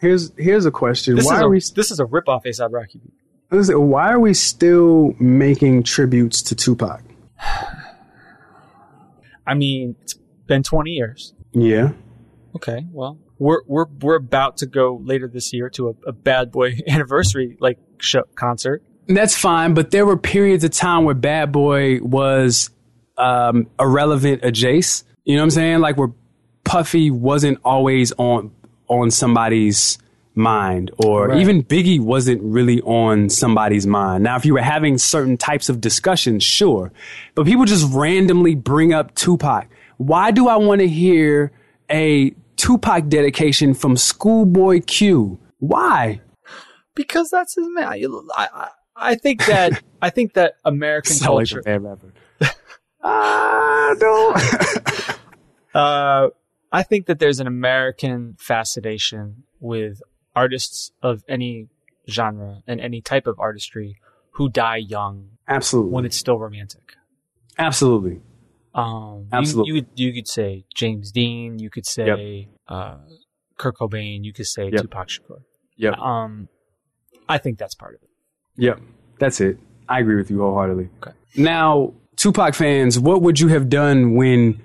[0.00, 1.16] Here's here's a question.
[1.16, 3.14] this Why is are we this is a rip off ASAP Rocky beat.
[3.50, 7.02] Listen, why are we still making tributes to Tupac?
[9.46, 10.14] I mean, it's
[10.46, 11.32] been 20 years.
[11.52, 11.92] Yeah.
[12.56, 16.52] Okay, well, we're we're we're about to go later this year to a, a Bad
[16.52, 18.82] Boy anniversary like show, concert.
[19.06, 22.70] That's fine, but there were periods of time where Bad Boy was
[23.18, 25.04] um, irrelevant adjace.
[25.24, 25.80] You know what I'm saying?
[25.80, 26.12] Like where
[26.64, 28.50] Puffy wasn't always on
[28.88, 29.98] on somebody's
[30.34, 31.40] mind, or Right.
[31.40, 34.24] even Biggie wasn't really on somebody's mind.
[34.24, 36.92] Now, if you were having certain types of discussions, sure,
[37.34, 39.66] but people just randomly bring up Tupac.
[39.96, 41.52] Why do I want to hear
[41.90, 45.38] a Tupac dedication from Schoolboy Q?
[45.58, 46.20] Why?
[46.96, 47.86] because that's his man.
[47.88, 48.06] I,
[48.36, 51.62] I, I think that I think that American like culture.
[51.66, 52.12] rapper.
[53.02, 55.18] I don't.
[55.74, 56.28] uh,
[56.72, 60.00] I think that there's an American fascination with
[60.34, 61.68] artists of any
[62.08, 63.96] genre and any type of artistry
[64.32, 65.92] who die young Absolutely.
[65.92, 66.94] when it's still romantic.
[67.58, 68.20] Absolutely.
[68.74, 69.72] Um, you- Absolutely.
[69.72, 71.58] You, you, could say James Dean.
[71.60, 72.96] You could say uh,
[73.56, 74.24] Kurt Cobain.
[74.24, 74.82] You could say Yep.
[74.82, 75.42] Tupac Shakur.
[75.76, 75.94] Yep.
[75.98, 76.48] Um,
[77.28, 78.08] I think that's part of it.
[78.56, 78.80] Yep.
[79.20, 79.58] That's it.
[79.88, 80.88] I agree with you wholeheartedly.
[81.02, 81.12] Okay.
[81.36, 84.60] Now, Tupac fans, what would you have done when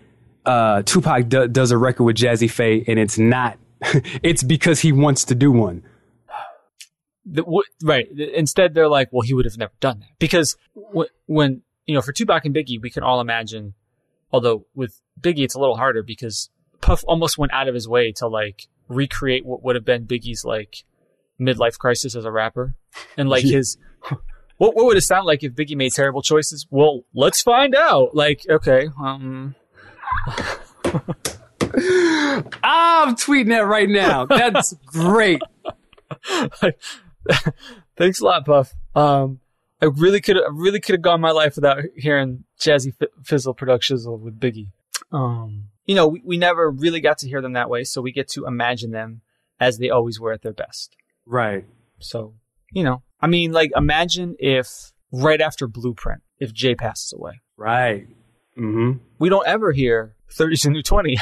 [0.46, 3.59] uh, Tupac do- does a record with Jazze Pha and it's not?
[4.24, 5.84] it's because he wants to do one.
[7.26, 8.08] The, w- right.
[8.12, 12.02] Instead, they're like, well, he would have never done that because w- when you know,
[12.02, 13.74] for Tupac and Biggie, we can all imagine.
[14.32, 16.52] Although with Biggie, it's a little harder because
[16.82, 20.46] Puff almost went out of his way to like recreate what would have been Biggie's
[20.46, 20.84] like
[21.42, 22.76] midlife crisis as a rapper,
[23.18, 23.78] and like his.
[24.58, 26.68] What, what would it sound like if Biggie made terrible choices?
[26.70, 28.14] Well, let's find out.
[28.14, 29.56] Like, okay, um,
[32.64, 34.26] I'm tweeting that right now.
[34.26, 35.42] That's great.
[37.98, 38.74] Thanks a lot, Puff.
[38.96, 39.40] Um,
[39.82, 42.94] I really could, I really could have gone my life without hearing Jazzy
[43.24, 44.68] Fizzle Productions with Biggie.
[45.12, 48.12] Um, you know, we, we never really got to hear them that way, so we
[48.12, 49.22] get to imagine them
[49.60, 50.96] as they always were at their best.
[51.26, 51.66] Right.
[52.00, 52.34] So,
[52.72, 58.08] you know, I mean, like, imagine if right after Blueprint, if Jay passes away, Right.
[58.58, 59.00] Mm-hmm.
[59.20, 61.18] we don't ever hear 30's a new 20.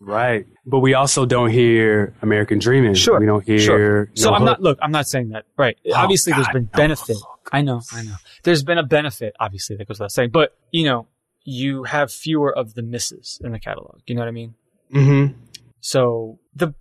[0.00, 0.46] Right.
[0.64, 2.94] But we also don't hear American Dreaming.
[2.94, 3.18] Sure.
[3.20, 3.58] We don't hear.
[3.58, 4.10] Sure.
[4.14, 4.46] So No I'm Hook.
[4.50, 4.62] not.
[4.62, 5.44] Look, I'm not saying that.
[5.56, 5.76] Right.
[5.94, 7.16] obviously, there's been no benefit.
[7.16, 7.48] Hook.
[7.52, 7.80] I know.
[7.92, 8.14] I know.
[8.44, 9.34] There's been a benefit.
[9.40, 10.30] Obviously, that goes without saying.
[10.30, 11.06] But you know,
[11.44, 14.00] you have fewer of the misses in the catalog.
[14.06, 14.54] You know what I mean?
[14.94, 15.38] Mm-hmm.
[15.80, 16.74] So the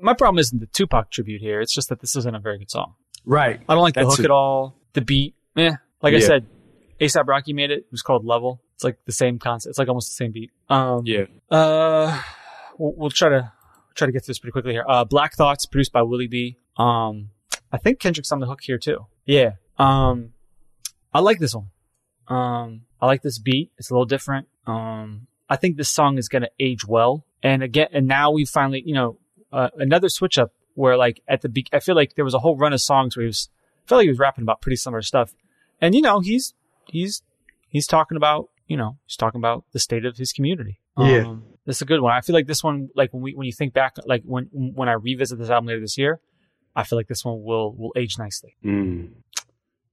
[0.00, 1.60] my problem isn't the Tupac tribute here.
[1.60, 2.94] It's just that this isn't a very good song.
[3.24, 3.60] Right.
[3.68, 4.24] I don't like the That's hook it.
[4.26, 4.76] at all.
[4.94, 5.72] The beat, eh.
[6.02, 6.46] Like I said,
[7.00, 7.80] ASAP Rocky made it.
[7.80, 8.62] It was called Level.
[8.74, 9.70] It's like the same concept.
[9.70, 10.50] It's like almost the same beat.
[10.68, 11.24] Um, Yeah.
[11.50, 12.22] uh,
[12.78, 13.52] we'll, we'll try to
[13.94, 14.84] try to get through this pretty quickly here.
[14.88, 16.56] Uh, Black Thoughts, produced by Willie B.
[16.76, 17.30] Um,
[17.72, 19.06] I think Kendrick's on the hook here too.
[19.26, 19.52] Yeah.
[19.78, 20.32] Um,
[21.12, 21.70] I like this one.
[22.28, 23.72] Um, I like this beat.
[23.78, 24.48] It's a little different.
[24.66, 27.24] Um, I think this song is gonna age well.
[27.42, 29.18] And again, and now we finally, you know,
[29.52, 32.38] uh, another switch up where like at the be- I feel like there was a
[32.38, 33.48] whole run of songs where he was,
[33.84, 35.34] I felt like he was rapping about pretty similar stuff.
[35.80, 36.54] And you know, he's
[36.86, 37.22] he's
[37.68, 40.80] he's talking about you know he's talking about the state of his community.
[40.98, 41.36] Yeah.
[41.68, 42.14] This is a good one.
[42.14, 44.88] I feel like this one, like when we when you think back, like when when
[44.88, 46.18] I revisit this album later this year,
[46.74, 48.56] I feel like this one will will age nicely.
[48.64, 49.10] Mm.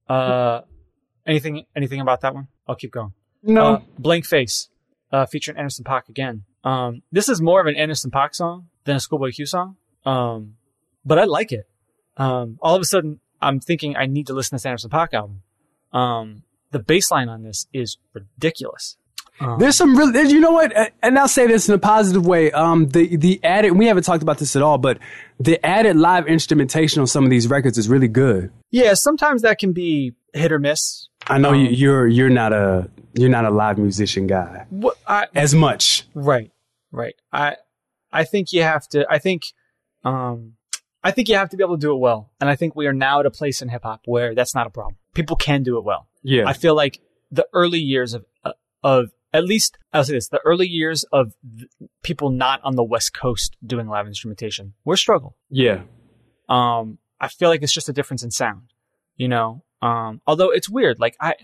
[0.08, 0.62] Uh,
[1.26, 2.48] anything anything about that one?
[2.66, 3.12] I'll keep going.
[3.42, 3.74] No.
[3.74, 4.70] Uh, Blank Face,
[5.12, 6.44] uh, featuring Anderson Paak again.
[6.64, 9.76] Um, this is more of an Anderson Paak song than a Schoolboy Q song.
[10.06, 10.54] Um,
[11.04, 11.68] but I like it.
[12.16, 15.12] Um, all of a sudden, I'm thinking I need to listen to this Anderson Paak
[15.12, 15.42] album.
[15.92, 18.96] Um, the bass line on this is ridiculous.
[19.40, 20.72] Um, There's some real, you know what?
[21.02, 22.50] And I'll say this in a positive way.
[22.52, 24.98] Um, the, the added, we haven't talked about this at all, but
[25.38, 28.50] the added live instrumentation on some of these records is really good.
[28.70, 31.08] yeah, sometimes that can be hit or miss.
[31.26, 34.96] I know Um, you, you're, you're not a, you're not a live musician guy What
[35.06, 36.04] I, as much.
[36.14, 36.50] Right.
[36.92, 37.14] Right.
[37.32, 37.56] I
[38.12, 39.42] I think you have to I think
[40.04, 40.54] um
[41.02, 42.30] I think you have to be able to do it well.
[42.40, 44.66] And I think we are now at a place in hip hop where that's not
[44.66, 44.96] a problem.
[45.14, 46.08] People can do it well.
[46.22, 46.44] Yeah.
[46.46, 50.40] I feel like the early years of uh, of at least I'll say this: the
[50.44, 51.68] early years of th-
[52.02, 55.36] people not on the West Coast doing live instrumentation were a struggle.
[55.50, 55.82] Yeah.
[56.48, 58.72] Um, I feel like it's just a difference in sound,
[59.16, 59.62] you know.
[59.82, 61.34] Um, although it's weird, like I,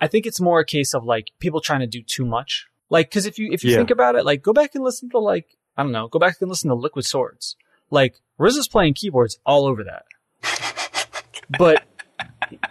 [0.00, 2.66] I think it's more a case of like people trying to do too much.
[2.90, 3.78] Like, because if you if you Yeah.
[3.78, 6.36] think about it, like go back and listen to like I don't know, go back
[6.40, 7.56] and listen to Liquid Swords.
[7.90, 10.04] Like RZA's playing keyboards all over that,
[11.58, 11.84] but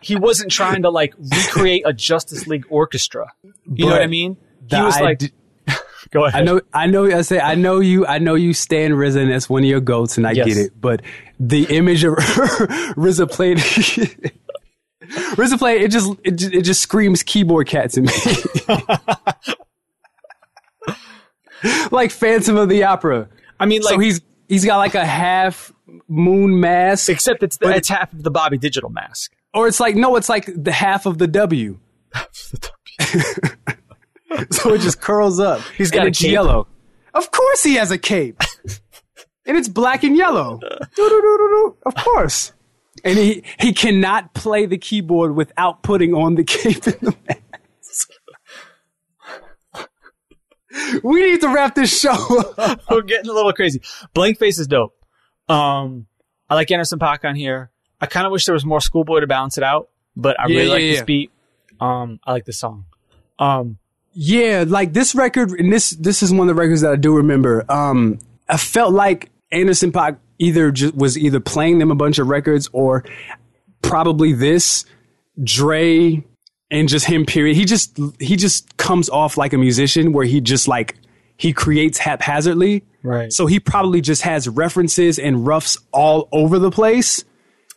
[0.02, 3.32] he wasn't trying to like recreate a Justice League orchestra.
[3.72, 4.38] You know what I mean?
[4.70, 5.22] He The was like,
[6.12, 6.42] go ahead.
[6.42, 7.06] I know, I know.
[7.06, 8.06] I say, I know you.
[8.06, 10.48] I know you stand and that's one of your goats, and I Yes.
[10.48, 10.72] get it.
[10.80, 11.02] But
[11.40, 17.68] the image of RZA played, RZA played, it just, it just, it just screams keyboard
[17.68, 18.12] cat to me.
[21.92, 23.30] like Phantom of the Opera.
[23.60, 25.72] I mean, like, so he's he's got like a half
[26.08, 29.34] moon mask, except it's but it's half of the Bobby Digital mask.
[29.54, 31.80] Or it's like no, it's like the half of the W.
[34.52, 35.62] so it just curls up.
[35.78, 36.32] He's got a it's cape.
[36.32, 36.68] yellow.
[37.14, 38.42] Of course he has a cape.
[39.46, 40.60] and it's black and yellow.
[41.86, 42.54] Of course.
[43.04, 48.10] And he, he cannot play the keyboard without putting on the cape and the mask.
[51.04, 52.82] we need to wrap this show up.
[52.90, 53.82] We're getting a little crazy.
[54.14, 54.94] Blank Face is dope.
[55.50, 56.08] Um,
[56.50, 57.71] I like Anderson Paak on here.
[58.02, 60.56] I kind of wish there was more Schoolboy to balance it out, but I Yeah,
[60.56, 60.92] really yeah, like yeah.
[60.92, 61.32] this beat.
[61.80, 62.86] Um, I like the song.
[63.40, 63.78] Um,
[64.14, 67.16] Yeah, like this record, and this this is one of the records that I do
[67.16, 67.64] remember.
[67.72, 72.28] Um, I felt like Anderson Paak either ju- was either playing them a bunch of
[72.28, 73.06] records or
[73.82, 74.86] probably this
[75.44, 76.24] Dre
[76.70, 77.26] and just him.
[77.26, 77.56] Period.
[77.56, 80.96] He just he just comes off like a musician where he just like
[81.38, 82.84] he creates haphazardly.
[83.04, 83.32] Right.
[83.32, 87.24] So he probably just has references and roughs all over the place.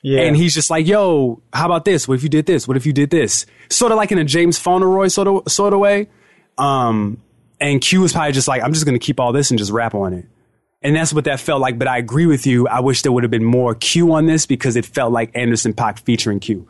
[0.04, 0.20] Yeah.
[0.20, 2.06] And he's just like, yo, how about this?
[2.06, 2.68] What if you did this?
[2.68, 3.46] What if you did this?
[3.70, 6.08] Sort of like in a James Fauntleroy sort of sort of way.
[6.58, 7.22] Um,
[7.58, 9.94] and Q was probably just like, I'm just gonna keep all this and just rap
[9.94, 10.26] on it.
[10.82, 11.78] And that's what that felt like.
[11.78, 12.68] But I agree with you.
[12.68, 15.72] I wish there would have been more Q on this because it felt like Anderson
[15.72, 16.68] Paak featuring Q.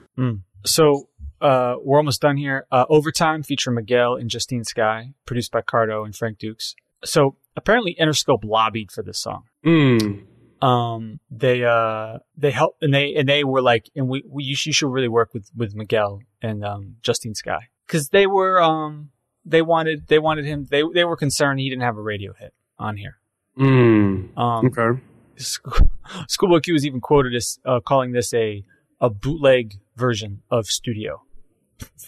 [0.64, 1.09] so,
[1.41, 2.68] uh, we're almost done here.
[2.70, 6.76] Uh, Overtime featuring Miguel and Justine Skye, produced by Cardo and Frank Dukes.
[7.05, 9.43] So apparently Interscope lobbied for this song.
[9.66, 10.24] Mm.
[10.65, 14.57] Um they uh they helped and they and they were like and we, we you,
[14.57, 19.11] should, really work with with miguel and um justine skye because they were um
[19.45, 22.53] they wanted they wanted him they they were concerned he didn't have a radio hit
[22.79, 23.17] on here
[23.59, 24.37] Mm.
[24.37, 25.01] um Okay.
[25.37, 25.91] School-
[26.29, 28.65] schoolboy q was even quoted as uh, calling this a
[29.01, 31.21] a bootleg version of studio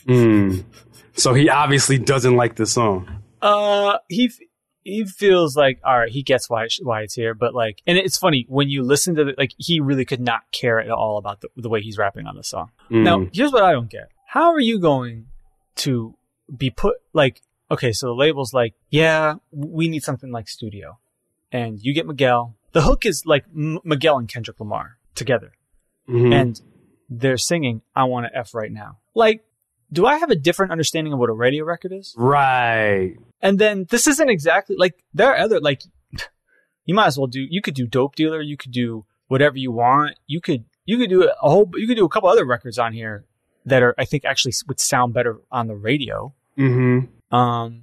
[0.06, 0.64] Mm.
[1.14, 3.22] So he obviously doesn't like the song.
[3.42, 4.30] Uh, he
[4.86, 6.10] he feels like all right.
[6.10, 9.24] He gets why why it's here, but like, and it's funny when you listen to
[9.24, 9.52] the like.
[9.58, 12.44] He really could not care at all about the the way he's rapping on the
[12.44, 12.70] song.
[12.90, 13.02] Mm.
[13.02, 15.26] Now, here's what I don't get: How are you going
[15.76, 16.14] to
[16.56, 17.42] be put like?
[17.70, 20.98] Okay, so the label's like, yeah, we need something like studio,
[21.50, 22.54] and you get Miguel.
[22.72, 25.52] The hook is like M- Miguel and Kendrick Lamar together,
[26.08, 26.32] Mhm.
[26.32, 26.60] and
[27.10, 29.42] they're singing "I Want to F Right Now." Like,
[29.92, 32.14] do I have a different understanding of what a radio record is?
[32.16, 33.14] right.
[33.42, 35.82] And then this isn't exactly like there are other like
[36.84, 39.72] you might as well do you could do dope dealer, you could do whatever you
[39.72, 40.16] want.
[40.26, 42.92] You could you could do a whole you could do a couple other records on
[42.92, 43.24] here
[43.66, 46.32] that are I think actually would sound better on the radio.
[46.58, 47.34] Mm-hmm.
[47.34, 47.82] Um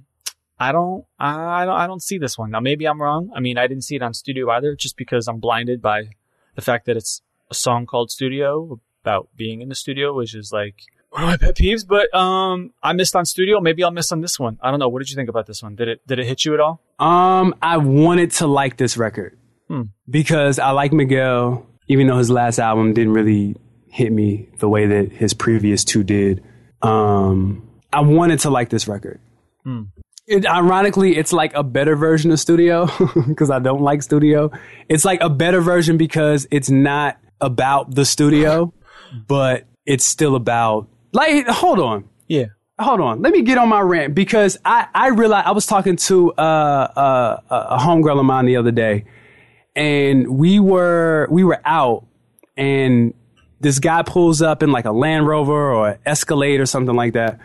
[0.58, 2.50] I don't I don't I don't see this one.
[2.50, 3.30] Now maybe I'm wrong.
[3.34, 6.10] I mean, I didn't see it on studio either just because I'm blinded by
[6.54, 10.52] the fact that it's a song called Studio about being in the studio, which is
[10.52, 10.76] like
[11.14, 13.60] one of my pet peeves, but um I missed on studio.
[13.60, 14.58] Maybe I'll miss on this one.
[14.60, 14.88] I don't know.
[14.88, 15.76] What did you think about this one?
[15.76, 16.80] Did it did it hit you at all?
[16.98, 19.38] Um, I wanted to like this record
[19.68, 19.82] Hmm.
[20.10, 23.56] because I like Miguel, even though his last album didn't really
[23.88, 26.42] hit me the way that his previous two did.
[26.82, 29.20] Um, I wanted to like this record.
[29.62, 29.82] Hmm.
[30.26, 32.88] It, ironically, it's like a better version of Studio
[33.28, 34.50] because I don't like Studio.
[34.88, 38.72] It's like a better version because it's not about the studio,
[39.28, 41.46] but it's still about like.
[41.48, 42.46] Hold on Yeah.
[42.78, 43.22] hold on.
[43.22, 46.40] Let me get on my rant because I, I realized I was talking to uh,
[46.40, 47.40] uh,
[47.70, 49.04] a homegirl of mine the other day,
[49.76, 52.06] and we were we were out,
[52.56, 53.14] and
[53.60, 57.14] this guy pulls up in like a Land Rover or an Escalade or something like
[57.14, 57.38] that,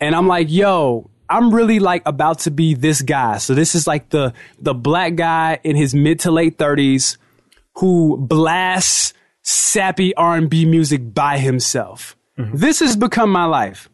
[0.00, 1.10] and I'm like, yo.
[1.28, 3.38] I'm really like about to be this guy.
[3.38, 7.16] So this is like the the black guy in his mid to late 30s
[7.78, 12.15] who blasts sappy R&B music by himself.
[12.38, 12.56] Mm-hmm.
[12.56, 13.88] This has become my life.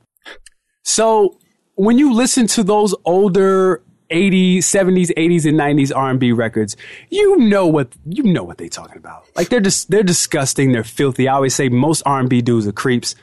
[0.85, 1.39] So
[1.75, 6.77] when you listen to those older 80s, 70s, 80s, and 90s R&B records,
[7.09, 9.25] you know what you know what they're talking about.
[9.37, 11.29] Like they're just they're disgusting, they're filthy.
[11.29, 13.15] I always say most R&B dudes are creeps,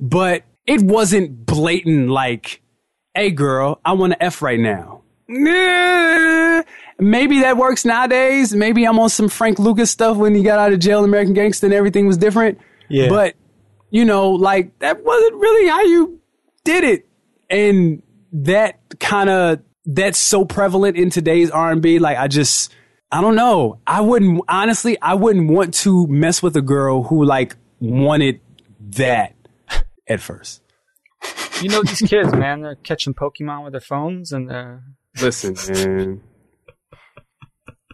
[0.00, 2.62] but it wasn't blatant like
[3.14, 5.02] hey girl, I want to F right now.
[5.28, 6.62] Nah.
[6.98, 8.54] Maybe that works nowadays.
[8.54, 11.66] Maybe I'm on some Frank Lucas stuff when he got out of jail, American Gangster,
[11.66, 12.58] and everything was different.
[12.88, 13.08] Yeah.
[13.08, 13.34] But
[13.90, 16.20] you know, like that wasn't really how you
[16.64, 17.08] did it,
[17.48, 21.98] and that kind of that's so prevalent in today's R&B.
[21.98, 22.72] Like I just,
[23.10, 23.80] I don't know.
[23.86, 25.00] I wouldn't honestly.
[25.00, 28.40] I wouldn't want to mess with a girl who like wanted
[28.80, 29.34] that
[30.08, 30.62] at first.
[31.62, 32.60] You know these kids, man.
[32.60, 34.82] They're catching Pokemon with their phones, and they're
[35.20, 36.20] Listen, man.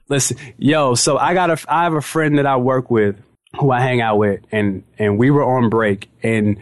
[0.09, 0.95] Listen, yo.
[0.95, 3.16] So I got a, I have a friend that I work with,
[3.59, 6.59] who I hang out with, and and we were on break, and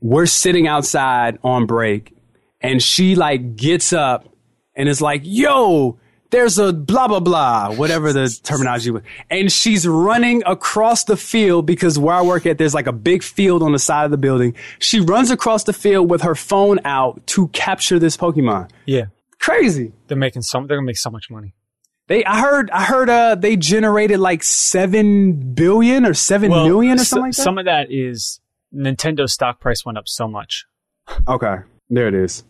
[0.00, 2.16] we're sitting outside on break,
[2.60, 4.28] and she like gets up
[4.74, 5.98] and is like, "Yo."
[6.32, 11.66] There's a blah blah blah, whatever the terminology was, and she's running across the field
[11.66, 14.16] because where I work at, there's like a big field on the side of the
[14.16, 14.54] building.
[14.78, 18.70] She runs across the field with her phone out to capture this Pokemon.
[18.86, 19.06] yeah,
[19.40, 19.90] Crazy.
[20.06, 20.68] they're making some.
[20.68, 21.52] They're gonna make so much money.
[22.10, 27.04] They, I heard, I heard, uh, they generated like seven billion or seven million or
[27.04, 27.42] so- something like that.
[27.42, 28.40] Some of that is
[28.74, 30.66] Nintendo stock price went up so much.
[31.28, 31.58] okay,
[31.88, 32.42] there it is.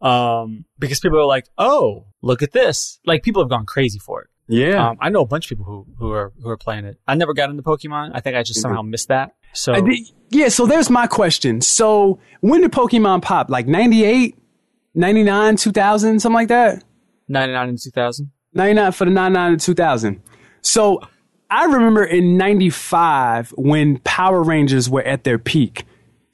[0.00, 3.00] Um, because people are like, oh, look at this.
[3.06, 4.28] Like people have gone crazy for it.
[4.50, 6.98] Yeah, Um, I know a bunch of people who, who are who are playing it.
[7.06, 8.12] I never got into Pokemon.
[8.14, 9.34] I think I just somehow missed that.
[9.52, 10.48] So did- yeah.
[10.48, 11.60] So there's my question.
[11.62, 13.50] So when did Pokemon pop?
[13.50, 14.38] Like 98,
[14.94, 16.84] 99, 2000, something like that.
[17.28, 18.30] 99 and 2000.
[18.58, 20.22] 99 for the 99 and 2000.
[20.60, 21.00] So
[21.50, 25.84] I remember in 95 when Power Rangers were at their peak,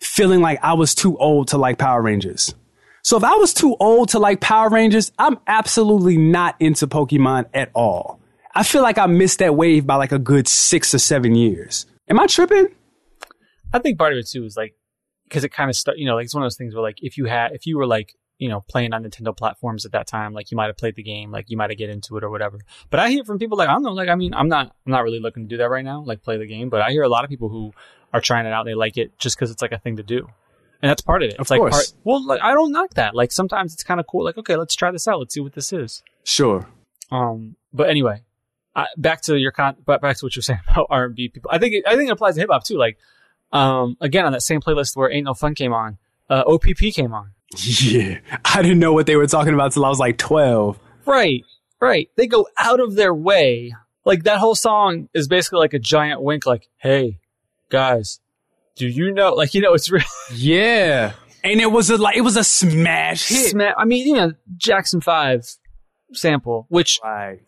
[0.01, 2.55] feeling like I was too old to like Power Rangers.
[3.03, 7.47] So if I was too old to like Power Rangers, I'm absolutely not into Pokemon
[7.55, 8.19] at all.
[8.55, 11.87] I feel like I missed that wave by like a good six or seven years.
[12.09, 12.69] Am I tripping?
[13.73, 14.75] I think part of it too is like
[15.25, 15.99] because it kind of start.
[15.99, 17.77] You know, like it's one of those things where like if you had if you
[17.77, 20.77] were like you know playing on Nintendo platforms at that time, like you might have
[20.77, 22.59] played the game, like you might have get into it or whatever.
[22.91, 24.93] But I hear from people like I don't know, like I mean, I'm not I'm
[24.93, 26.69] not really looking to do that right now, like play the game.
[26.69, 27.73] But I hear a lot of people who
[28.13, 30.29] are trying it out, they like it just because it's like a thing to do.
[30.83, 31.37] And that's part of it.
[31.39, 31.93] It's Of like course.
[31.93, 33.15] part, well, like, I don't knock that.
[33.15, 34.23] Like sometimes it's kind of cool.
[34.25, 35.19] Like, okay, let's try this out.
[35.19, 36.03] Let's see what this is.
[36.25, 36.69] Sure.
[37.11, 38.23] Um, but anyway,
[38.77, 41.29] I, back to your con, but back to what you're saying about R and B
[41.29, 41.51] people.
[41.53, 42.77] I think it, I think it applies to hip hop too.
[42.77, 42.99] Like,
[43.53, 47.15] um, again on that same playlist where Ain't No Fun came on, uh, OPP came
[47.15, 47.31] on.
[47.63, 48.19] Yeah.
[48.45, 50.79] I didn't know what they were talking about till I was like 12.
[51.07, 51.45] Right,
[51.81, 52.09] right.
[52.17, 53.73] They go out of their way.
[54.05, 56.47] Like that whole song is basically like a giant wink.
[56.47, 57.19] Like, hey,
[57.71, 58.21] guys,
[58.77, 59.33] do you know?
[59.33, 61.13] Like, you know, it's really Yeah.
[61.43, 63.51] And it was a like it was a smash hit.
[63.51, 65.47] sma- I mean, you know, Jackson Five
[66.13, 67.41] sample, which Right.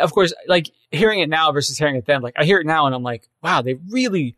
[0.00, 2.84] of course, like hearing it now versus hearing it then, like I hear it now
[2.86, 4.36] and I'm like, wow, they really,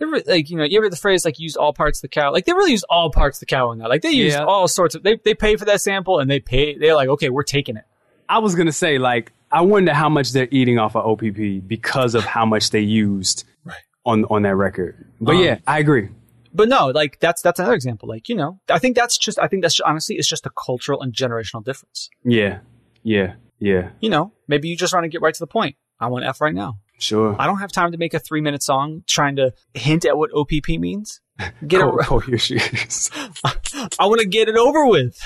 [0.00, 2.02] they re- like, you know, you ever hear the phrase like use all parts of
[2.02, 2.32] the cow?
[2.32, 3.88] Like they really use all parts of the cow in that.
[3.88, 4.44] Like they use Yeah.
[4.44, 7.28] all sorts of, they, they pay for that sample and they pay, they're like, okay,
[7.28, 7.84] we're taking it.
[8.28, 12.14] I was gonna say, like, I wonder how much they're eating off of OPP because
[12.16, 13.76] of how much they used Right.
[14.04, 15.06] on on that record.
[15.20, 16.08] But Um, yeah, I agree.
[16.52, 18.08] But no, like that's, that's another example.
[18.08, 21.00] Like, you know, I think that's just, I think that's honestly, it's just a cultural
[21.02, 22.08] and generational difference.
[22.24, 22.58] Yeah,
[23.04, 23.90] yeah, yeah.
[24.00, 25.76] You know, maybe you just want to get right to the point.
[26.00, 26.78] I want F right now.
[27.00, 27.34] Sure.
[27.38, 30.30] I don't have time to make a three minute song trying to hint at what
[30.32, 31.20] OPP means.
[31.66, 33.10] Get Cold, it, cold your shoes.
[33.44, 35.18] I want to get it over with.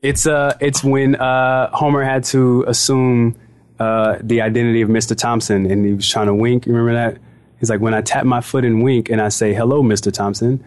[0.00, 3.36] It's uh, it's when uh, Homer had to assume
[3.80, 5.16] uh, the identity of Mr.
[5.16, 6.66] Thompson, and he was trying to wink.
[6.66, 7.20] You remember that?
[7.58, 10.12] He's like, when I tap my foot and wink, and I say, "Hello, Mr.
[10.12, 10.64] Thompson,"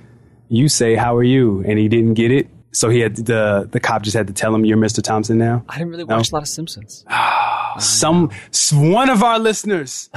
[0.49, 3.79] you say, "How are you?" And he didn't get it, so he had the the
[3.79, 5.01] cop just had to tell him, "You're Mr.
[5.01, 6.17] Thompson now." I didn't really No.
[6.17, 7.05] watch a lot of Simpsons.
[7.79, 8.31] Some
[8.73, 10.09] one of our listeners,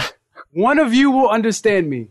[0.53, 2.09] one of you will understand me.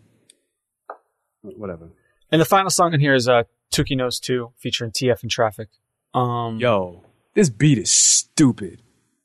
[1.41, 1.89] Whatever.
[2.31, 5.69] And the final song in here is uh, Tookie Knows 2 featuring TF and Traffic.
[6.13, 8.81] Um, Yo, this beat is stupid.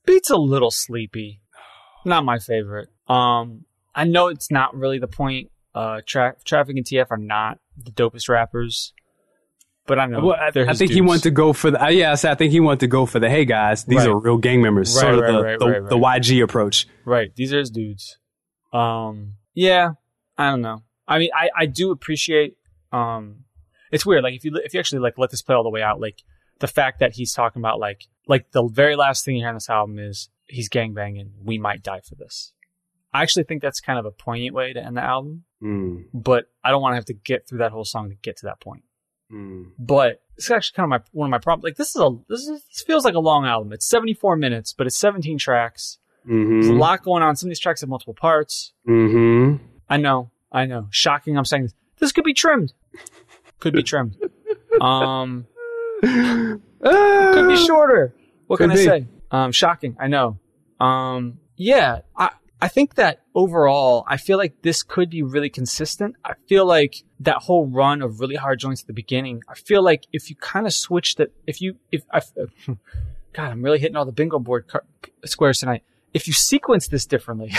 [0.07, 1.41] Beat's a little sleepy.
[2.05, 2.89] Not my favorite.
[3.09, 3.65] Um,
[3.95, 5.51] I know it's not really the point.
[5.75, 8.95] Uh, tra- Traffic and TF are not the dopest rappers,
[9.87, 10.25] but I know.
[10.25, 11.09] Well, I, they're I his think he dudes.
[11.09, 11.83] wanted to go for the.
[11.85, 13.29] Uh, yeah, I said I think he wanted to go for the.
[13.29, 14.09] Hey guys, these Right.
[14.09, 14.95] are real gang members.
[14.95, 15.97] Right, sort of right, the, right, the, right, the.
[15.99, 16.87] YG approach.
[17.05, 17.35] Right.
[17.35, 18.17] These are his dudes.
[18.73, 19.91] Um, yeah,
[20.37, 20.83] I don't know.
[21.09, 22.57] I mean, I, I do appreciate,
[22.93, 23.45] um,
[23.93, 24.25] it's weird.
[24.25, 26.23] Like if you, if you actually like let this play all the way out, like
[26.59, 29.55] the fact that he's talking about like, like the very last thing you hear on
[29.55, 31.31] this album is he's gangbanging.
[31.45, 32.53] We might die for this.
[33.15, 36.51] I actually think that's kind of a poignant way to end the album, Mm, but
[36.63, 38.61] I don't want to have to get through that whole song to get to that
[38.61, 38.83] point.
[39.33, 39.71] mm.
[39.79, 41.65] But it's actually kind of my, one of my problems.
[41.65, 43.73] Like this is a, this is, this feels like a long album.
[43.73, 45.97] It's 74 minutes, but it's 17 tracks.
[46.27, 46.79] There's a Mm-hmm.
[46.79, 47.37] lot going on.
[47.37, 48.73] Some of these tracks have multiple parts.
[48.89, 49.63] Mm-hmm.
[49.89, 50.89] I know, I know.
[50.91, 51.39] Shocking.
[51.39, 51.75] I'm saying this.
[51.99, 52.73] This could be trimmed.
[53.61, 54.17] Could be trimmed.
[54.81, 55.47] um,
[56.03, 58.15] Could be shorter.
[58.47, 58.83] What Could can be.
[58.83, 59.07] I say?
[59.31, 59.97] Um, shocking.
[59.99, 60.39] I know.
[60.79, 66.17] Um, yeah, I, I think that overall, I feel like this could be really consistent.
[66.25, 69.83] I feel like that whole run of really hard joints at the beginning, I feel
[69.83, 72.21] like if you kind of switched it, if you, if I,
[73.33, 74.85] God, I'm really hitting all the bingo board car-
[75.25, 75.83] squares tonight.
[76.17, 77.53] If you sequence this differently,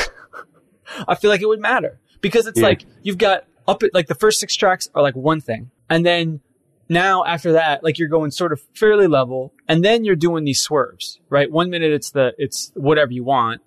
[1.08, 2.68] I feel like it would matter because it's Yeah.
[2.68, 5.70] like you've got up at like the first six tracks are like one thing.
[5.90, 6.42] And then
[6.90, 10.60] now after that, like you're going sort of fairly level and then you're doing these
[10.62, 11.52] swerves, right?
[11.52, 13.62] One minute it's the, it's whatever you want.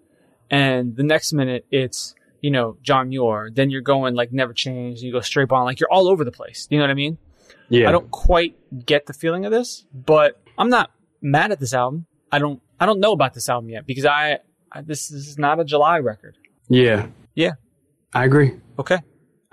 [0.50, 3.50] And the next minute it's, you know, John Muir.
[3.54, 5.02] Then you're going like never change.
[5.02, 5.64] You go straight on.
[5.66, 6.66] Like you're all over the place.
[6.70, 7.18] You know what I mean?
[7.68, 7.88] Yeah.
[7.88, 12.06] I don't quite get the feeling of this, but I'm not mad at this album.
[12.32, 14.38] I don't, I don't know about this album yet because I,
[14.82, 16.36] This is not a July record.
[16.68, 17.08] Yeah.
[17.34, 17.52] Yeah.
[18.12, 18.52] I agree.
[18.78, 18.98] Okay.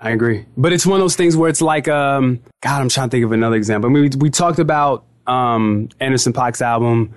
[0.00, 0.46] I agree.
[0.56, 3.24] But it's one of those things where it's like, um, God, I'm trying to think
[3.24, 3.90] of another example.
[3.90, 7.14] I mean, we, we talked about um, Anderson Paak's album.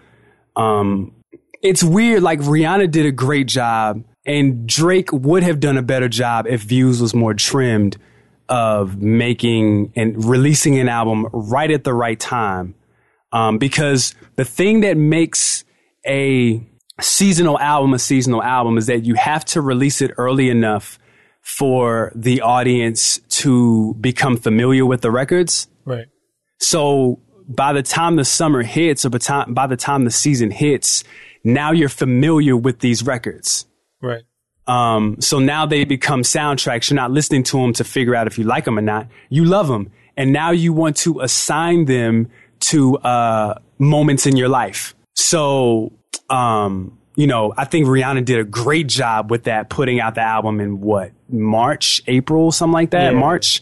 [0.56, 1.14] Um,
[1.62, 2.24] it's weird.
[2.24, 6.62] Like Rihanna did a great job, and Drake would have done a better job if
[6.62, 7.98] Views was more trimmed
[8.50, 12.76] of making and releasing an album right at the right time.
[13.32, 15.64] Um, because the thing that makes
[16.06, 16.68] a
[17.02, 21.00] seasonal album a seasonal album is that you have to release it early enough
[21.42, 25.68] for the audience to become familiar with the records.
[25.86, 26.06] Right.
[26.60, 30.12] So by the time the summer hits or by the time, by the time the
[30.12, 31.04] season hits,
[31.44, 33.66] now you're familiar with these records.
[34.02, 34.24] Right.
[34.68, 36.90] Um, so now they become soundtracks.
[36.90, 39.08] You're not listening to them to figure out if you like them or not.
[39.30, 39.92] You love them.
[40.16, 42.30] And now you want to assign them
[42.62, 44.94] to, uh, moments in your life.
[45.22, 45.92] So,
[46.30, 50.22] um, you know, I think Rihanna did a great job with that, putting out the
[50.22, 53.20] album in what, March, April, something like that, Yeah.
[53.20, 53.62] March.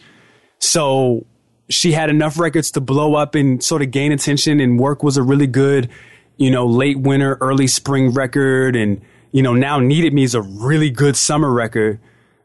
[0.59, 1.25] So
[1.69, 5.17] she had enough records to blow up and sort of gain attention and work was
[5.17, 5.89] a really good,
[6.37, 8.75] you know, late winter, early spring record.
[8.75, 9.01] And,
[9.31, 11.99] you know, now Needed Me is a really good summer record.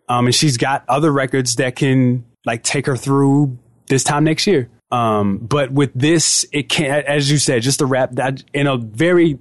[0.09, 3.57] Um, and she's got other records that can like take her through
[3.87, 4.69] this time next year.
[4.95, 8.77] Um, but with this, it can't, as you said, just to wrap that in a
[8.77, 9.41] very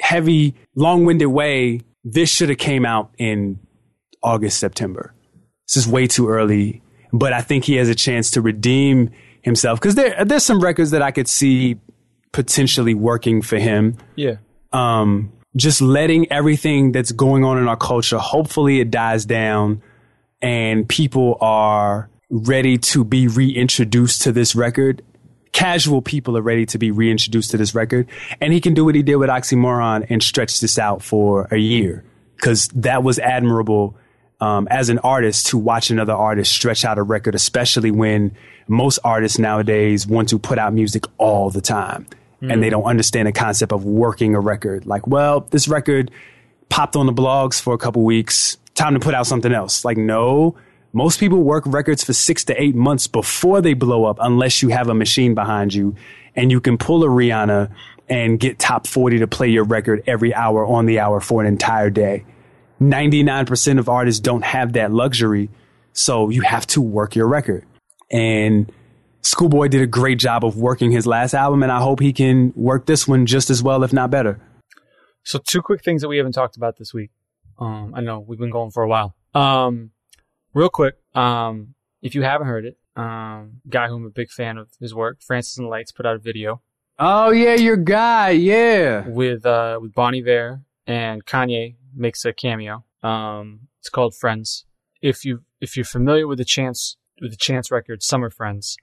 [0.00, 3.58] heavy, long-winded way, this should have came out in
[4.22, 5.12] August, September.
[5.68, 6.82] This is way too early,
[7.12, 9.10] but I think he has a chance to redeem
[9.42, 11.76] himself because there, there's some records that I could see
[12.32, 13.98] potentially working for him.
[14.16, 14.36] Yeah.
[14.72, 19.82] Um, just letting everything that's going on in our culture, hopefully it dies down
[20.40, 25.02] and people are ready to be reintroduced to this record.
[25.52, 28.08] Casual people are ready to be reintroduced to this record.
[28.40, 31.56] And he can do what he did with Oxymoron and stretch this out for a
[31.56, 32.04] year
[32.34, 33.96] because that was admirable
[34.40, 38.98] um, as an artist to watch another artist stretch out a record, especially when most
[39.04, 42.06] artists nowadays want to put out music all the time
[42.42, 44.84] and they don't understand the concept of working a record.
[44.84, 46.10] Like, well, this record
[46.68, 48.58] popped on the blogs for a couple weeks.
[48.74, 49.82] Time to put out something else.
[49.82, 50.54] Like, no,
[50.94, 54.68] most people work records for six to eight months before they blow up, unless you
[54.68, 55.96] have a machine behind you
[56.36, 57.70] and you can pull a Rihanna
[58.08, 61.46] and get top 40 to play your record every hour on the hour for an
[61.46, 62.24] entire day.
[62.80, 65.48] 99% of artists don't have that luxury.
[65.92, 67.64] So you have to work your record.
[68.10, 68.70] And
[69.22, 72.52] Schoolboy did a great job of working his last album, and I hope he can
[72.54, 74.40] work this one just as well, if not better.
[75.24, 77.10] So two quick things that we haven't talked about this week.
[77.58, 79.16] Um, I know we've been going for a while.
[79.34, 79.92] Um,
[80.54, 84.56] real quick, um, if you haven't heard it, um, guy who I'm a big fan
[84.56, 86.62] of his work, Francis and the Lights, put out a video
[86.98, 89.08] Oh yeah, your guy, yeah.
[89.08, 92.84] with uh, with Bon Iver and Kanye makes a cameo.
[93.02, 94.64] Um, it's called Friends.
[95.02, 98.76] If you if you're familiar with the Chance with the Chance record, Summer Friends,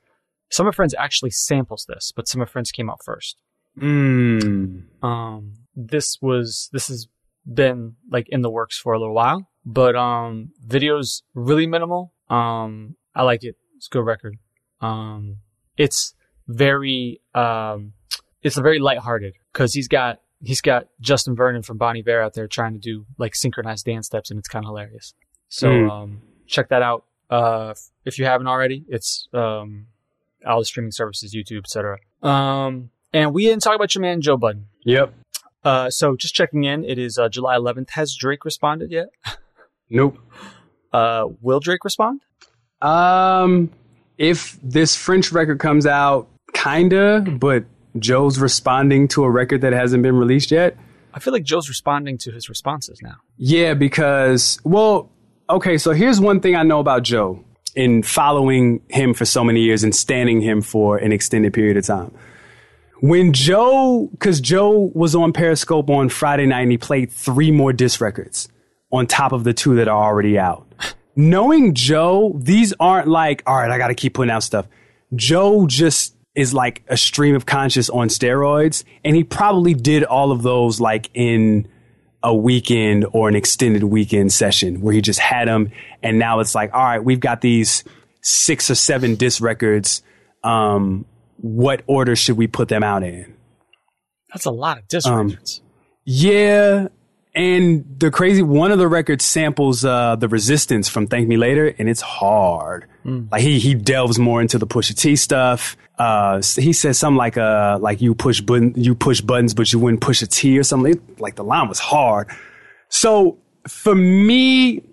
[0.49, 3.37] Summer Friends actually samples this, but Summer Friends came out first.
[3.79, 4.87] Mm.
[5.01, 7.07] Um, this was this has
[7.51, 12.13] been like in the works for a little while, but um, video's really minimal.
[12.29, 13.55] Um, I like it.
[13.77, 14.37] It's a good record.
[14.79, 15.37] Um,
[15.77, 16.13] it's
[16.47, 17.93] very um,
[18.41, 22.47] it's very lighthearted because he's got he's got Justin Vernon from Bon Iver out there
[22.47, 25.13] trying to do like synchronized dance steps, and it's kind of hilarious.
[25.49, 25.89] So Mm.
[25.91, 27.05] um, check that out.
[27.29, 27.73] Uh,
[28.05, 29.87] if you haven't already, it's um,
[30.45, 31.97] all the streaming services, YouTube, etc.
[32.21, 34.67] Um, and we didn't talk about your man Joe Budden.
[34.85, 35.13] Yep.
[35.63, 36.83] Uh, so just checking in.
[36.83, 37.91] It is uh, July 11th.
[37.91, 39.09] Has Drake responded yet?
[39.91, 40.17] Nope.
[40.91, 42.21] Uh, will Drake respond?
[42.81, 43.69] Um,
[44.17, 47.65] if this French record comes out, kinda, but
[47.99, 50.77] Joe's responding to a record that hasn't been released yet.
[51.13, 53.15] I feel like Joe's responding to his responses now.
[53.37, 55.09] Yeah, because well,
[55.49, 55.77] okay.
[55.77, 57.43] So here's one thing I know about Joe
[57.75, 61.85] in following him for so many years and standing him for an extended period of
[61.85, 62.11] time.
[63.01, 67.73] when Joe, because Joe was on Periscope on Friday night and he played three more
[67.73, 68.47] disc records
[68.91, 70.67] on top of the two that are already out.
[71.15, 74.67] Knowing Joe, these aren't like, all right, I got to keep putting out stuff.
[75.15, 80.31] Joe just is like a stream of conscious on steroids, and he probably did all
[80.31, 81.67] of those like in
[82.23, 86.55] a weekend or an extended weekend session where he just had them, and now it's
[86.55, 87.83] like, all right, we've got these
[88.21, 90.03] six or seven disc records.
[90.43, 91.05] Um,
[91.37, 93.35] what order should we put them out in?
[94.31, 95.61] That's a lot of disc Um, records.
[96.05, 96.87] Yeah.
[97.33, 101.73] And the crazy one of the records samples uh, the resistance from Thank Me Later,
[101.79, 102.87] and it's hard.
[103.05, 105.75] Like he he delves more into the Pusha T stuff.
[105.97, 109.79] Uh, he says something like uh like you push button you push buttons, but you
[109.79, 110.91] wouldn't push a T or something.
[110.93, 112.27] It- like the line was hard.
[112.89, 113.37] So
[113.67, 114.83] for me,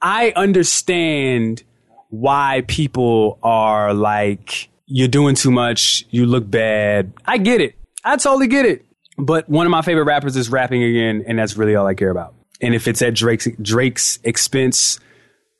[0.00, 1.62] I understand
[2.08, 7.12] why people are like, you're doing too much, you look bad.
[7.26, 7.76] I get it.
[8.04, 8.84] I totally get it.
[9.18, 12.10] But one of my favorite rappers is rapping again, and that's really all I care
[12.10, 12.34] about.
[12.60, 15.00] And if it's at Drake's Drake's expense,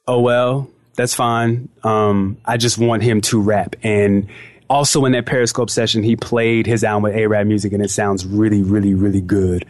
[0.06, 1.68] oh well, that's fine.
[1.82, 3.76] Um, I just want him to rap.
[3.82, 4.28] And
[4.68, 8.62] also in that Periscope session, he played his album with AraabMuzik, and it sounds really,
[8.62, 9.66] really, really good.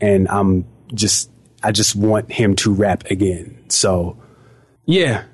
[0.00, 1.30] And I'm just,
[1.62, 3.64] I just want him to rap again.
[3.68, 4.16] So,
[4.84, 5.24] yeah.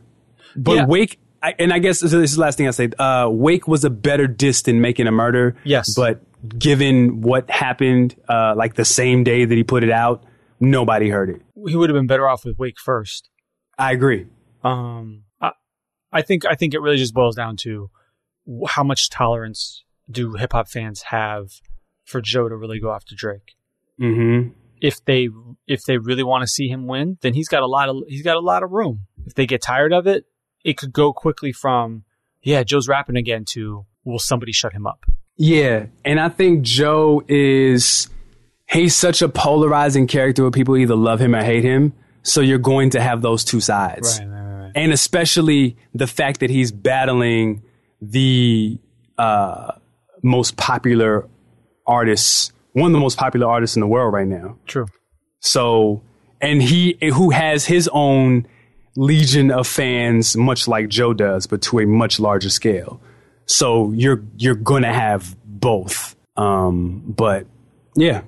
[0.56, 0.86] But Yeah.
[0.86, 2.90] Wake, I, and I guess this is the last thing I say.
[2.98, 5.56] Uh, Wake was a better diss than Making a Murder.
[5.64, 5.94] Yes.
[5.94, 10.24] But given what happened, uh, like the same day that he put it out,
[10.58, 11.42] nobody heard it.
[11.68, 13.28] He would have been better off with Wake first.
[13.78, 14.26] I agree.
[14.62, 15.52] Um, I,
[16.12, 17.90] I think I think it really just boils down to
[18.68, 21.48] how much tolerance do hip hop fans have
[22.04, 23.56] for Joe to really go after Drake.
[24.00, 24.50] Mm-hmm.
[24.80, 25.28] If they
[25.66, 28.22] if they really want to see him win, then he's got a lot of he's
[28.22, 29.06] got a lot of room.
[29.26, 30.24] If they get tired of it,
[30.64, 32.04] it could go quickly from
[32.42, 35.04] yeah Joe's rapping again to will somebody shut him up?
[35.42, 38.10] Yeah, and I think Joe is
[38.68, 41.94] he's such a polarizing character where people either love him or hate him.
[42.22, 44.20] So you're going to have those two sides.
[44.20, 44.72] right, right.
[44.74, 47.62] And especially the fact that he's battling
[48.02, 48.78] the
[49.16, 49.72] uh,
[50.22, 51.26] most popular
[51.86, 54.58] artists, one of the most popular artists in the world right now.
[54.66, 54.88] True.
[55.40, 56.02] So,
[56.42, 58.46] and he who has his own
[58.94, 63.00] legion of fans, much like Joe does, but to a much larger scale.
[63.50, 66.14] So you're you're gonna have both.
[66.36, 67.46] Um, but
[67.96, 68.22] yeah,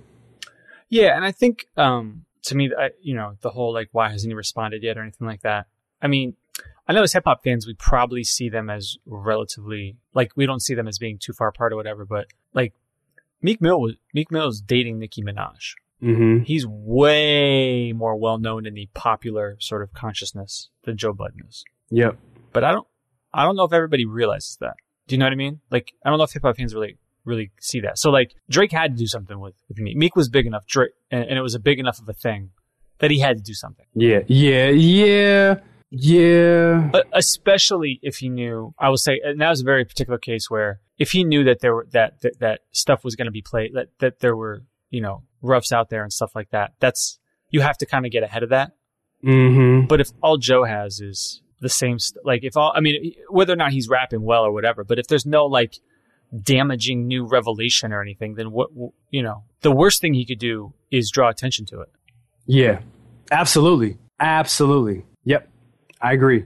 [0.89, 4.31] Yeah, and I think um, to me, I, you know, the whole like why hasn't
[4.31, 5.67] he responded yet or anything like that.
[6.03, 6.35] I mean,
[6.89, 10.61] I know as hip hop fans, we probably see them as relatively like we don't
[10.61, 12.05] see them as being too far apart or whatever.
[12.05, 12.75] But like
[13.41, 15.75] Meek Mill was Meek Mill is dating Nicki Minaj.
[16.01, 21.43] hmm He's way more well known in the popular sort of consciousness than Joe Budden
[21.49, 21.65] is.
[21.91, 22.19] yep,
[22.53, 22.89] But I don't,
[23.33, 24.75] I don't know if everybody realizes that.
[25.07, 25.61] Do you know what I mean?
[25.71, 27.99] Like, I don't know if hip hop fans really, really see that.
[27.99, 29.97] So like, Drake had to do something with, with Meek.
[29.97, 32.51] Meek was big enough, Drake, and, and it was a big enough of a thing
[32.99, 33.87] that he had to do something.
[33.95, 35.55] yeah, yeah, yeah,
[35.91, 36.91] yeah.
[36.95, 40.49] Uh, especially if he knew, I will say, and that was a very particular case
[40.49, 43.43] where if he knew that there were, that, that, that stuff was going to be
[43.43, 47.19] played, that, that there were, you know, roughs out there and stuff like that, that's,
[47.51, 48.73] you have to kind of get ahead of that.
[49.25, 49.87] Mm-hmm.
[49.87, 53.55] But if all Joe has is the same, st- like if all, I mean, whether
[53.55, 55.79] or not he's rapping well or whatever, but if there's no like
[56.43, 58.69] damaging new revelation or anything, then what,
[59.11, 61.89] you know, the worst thing he could do is draw attention to it.
[62.45, 62.81] Yeah,
[63.31, 63.97] absolutely.
[64.21, 65.07] Absolutely.
[65.25, 65.49] Yep.
[66.01, 66.45] I agree.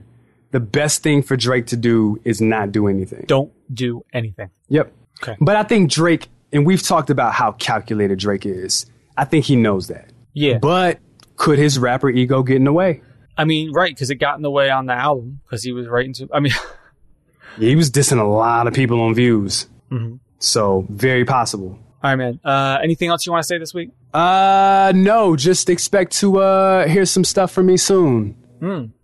[0.51, 3.25] The best thing for Drake to do is not do anything.
[3.27, 4.49] Don't do anything.
[4.69, 4.93] Yep.
[5.21, 5.35] Okay.
[5.41, 8.85] But I think Drake, and we've talked about how calculated Drake is.
[9.17, 10.11] I think he knows that.
[10.33, 10.59] Yeah.
[10.59, 10.99] But
[11.35, 13.01] could his rapper ego get in the way?
[13.37, 13.97] I mean, right.
[13.97, 16.39] Cause it got in the way on the album because he was writing to, I
[16.39, 16.53] mean,
[17.59, 19.67] Yeah, he was dissing a lot of people on views.
[19.91, 20.19] Mhm.
[20.39, 21.79] So very possible.
[22.03, 22.39] all right, man.
[22.43, 23.89] Uh, anything else you want to say this week?
[24.13, 28.35] Uh, no, just expect to, uh, hear some stuff from me soon.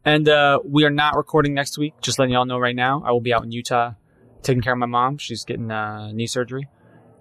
[0.06, 1.94] And uh, we are not recording next week.
[2.02, 3.04] Just letting y'all know right now.
[3.06, 3.94] I will be out in Utah
[4.42, 5.18] taking care of my mom.
[5.18, 6.68] She's getting uh, knee surgery.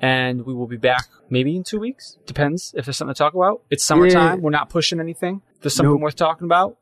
[0.00, 2.18] And we will be back maybe in two weeks.
[2.26, 3.62] Depends if there's something to talk about.
[3.70, 4.38] It's summertime.
[4.38, 4.42] Yeah.
[4.42, 5.42] We're not pushing anything.
[5.56, 6.00] If there's something Nope.
[6.00, 6.76] worth talking about.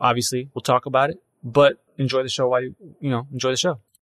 [0.00, 1.22] Obviously, we'll talk about it.
[1.42, 3.80] But enjoy the show while you, you know, enjoy the show.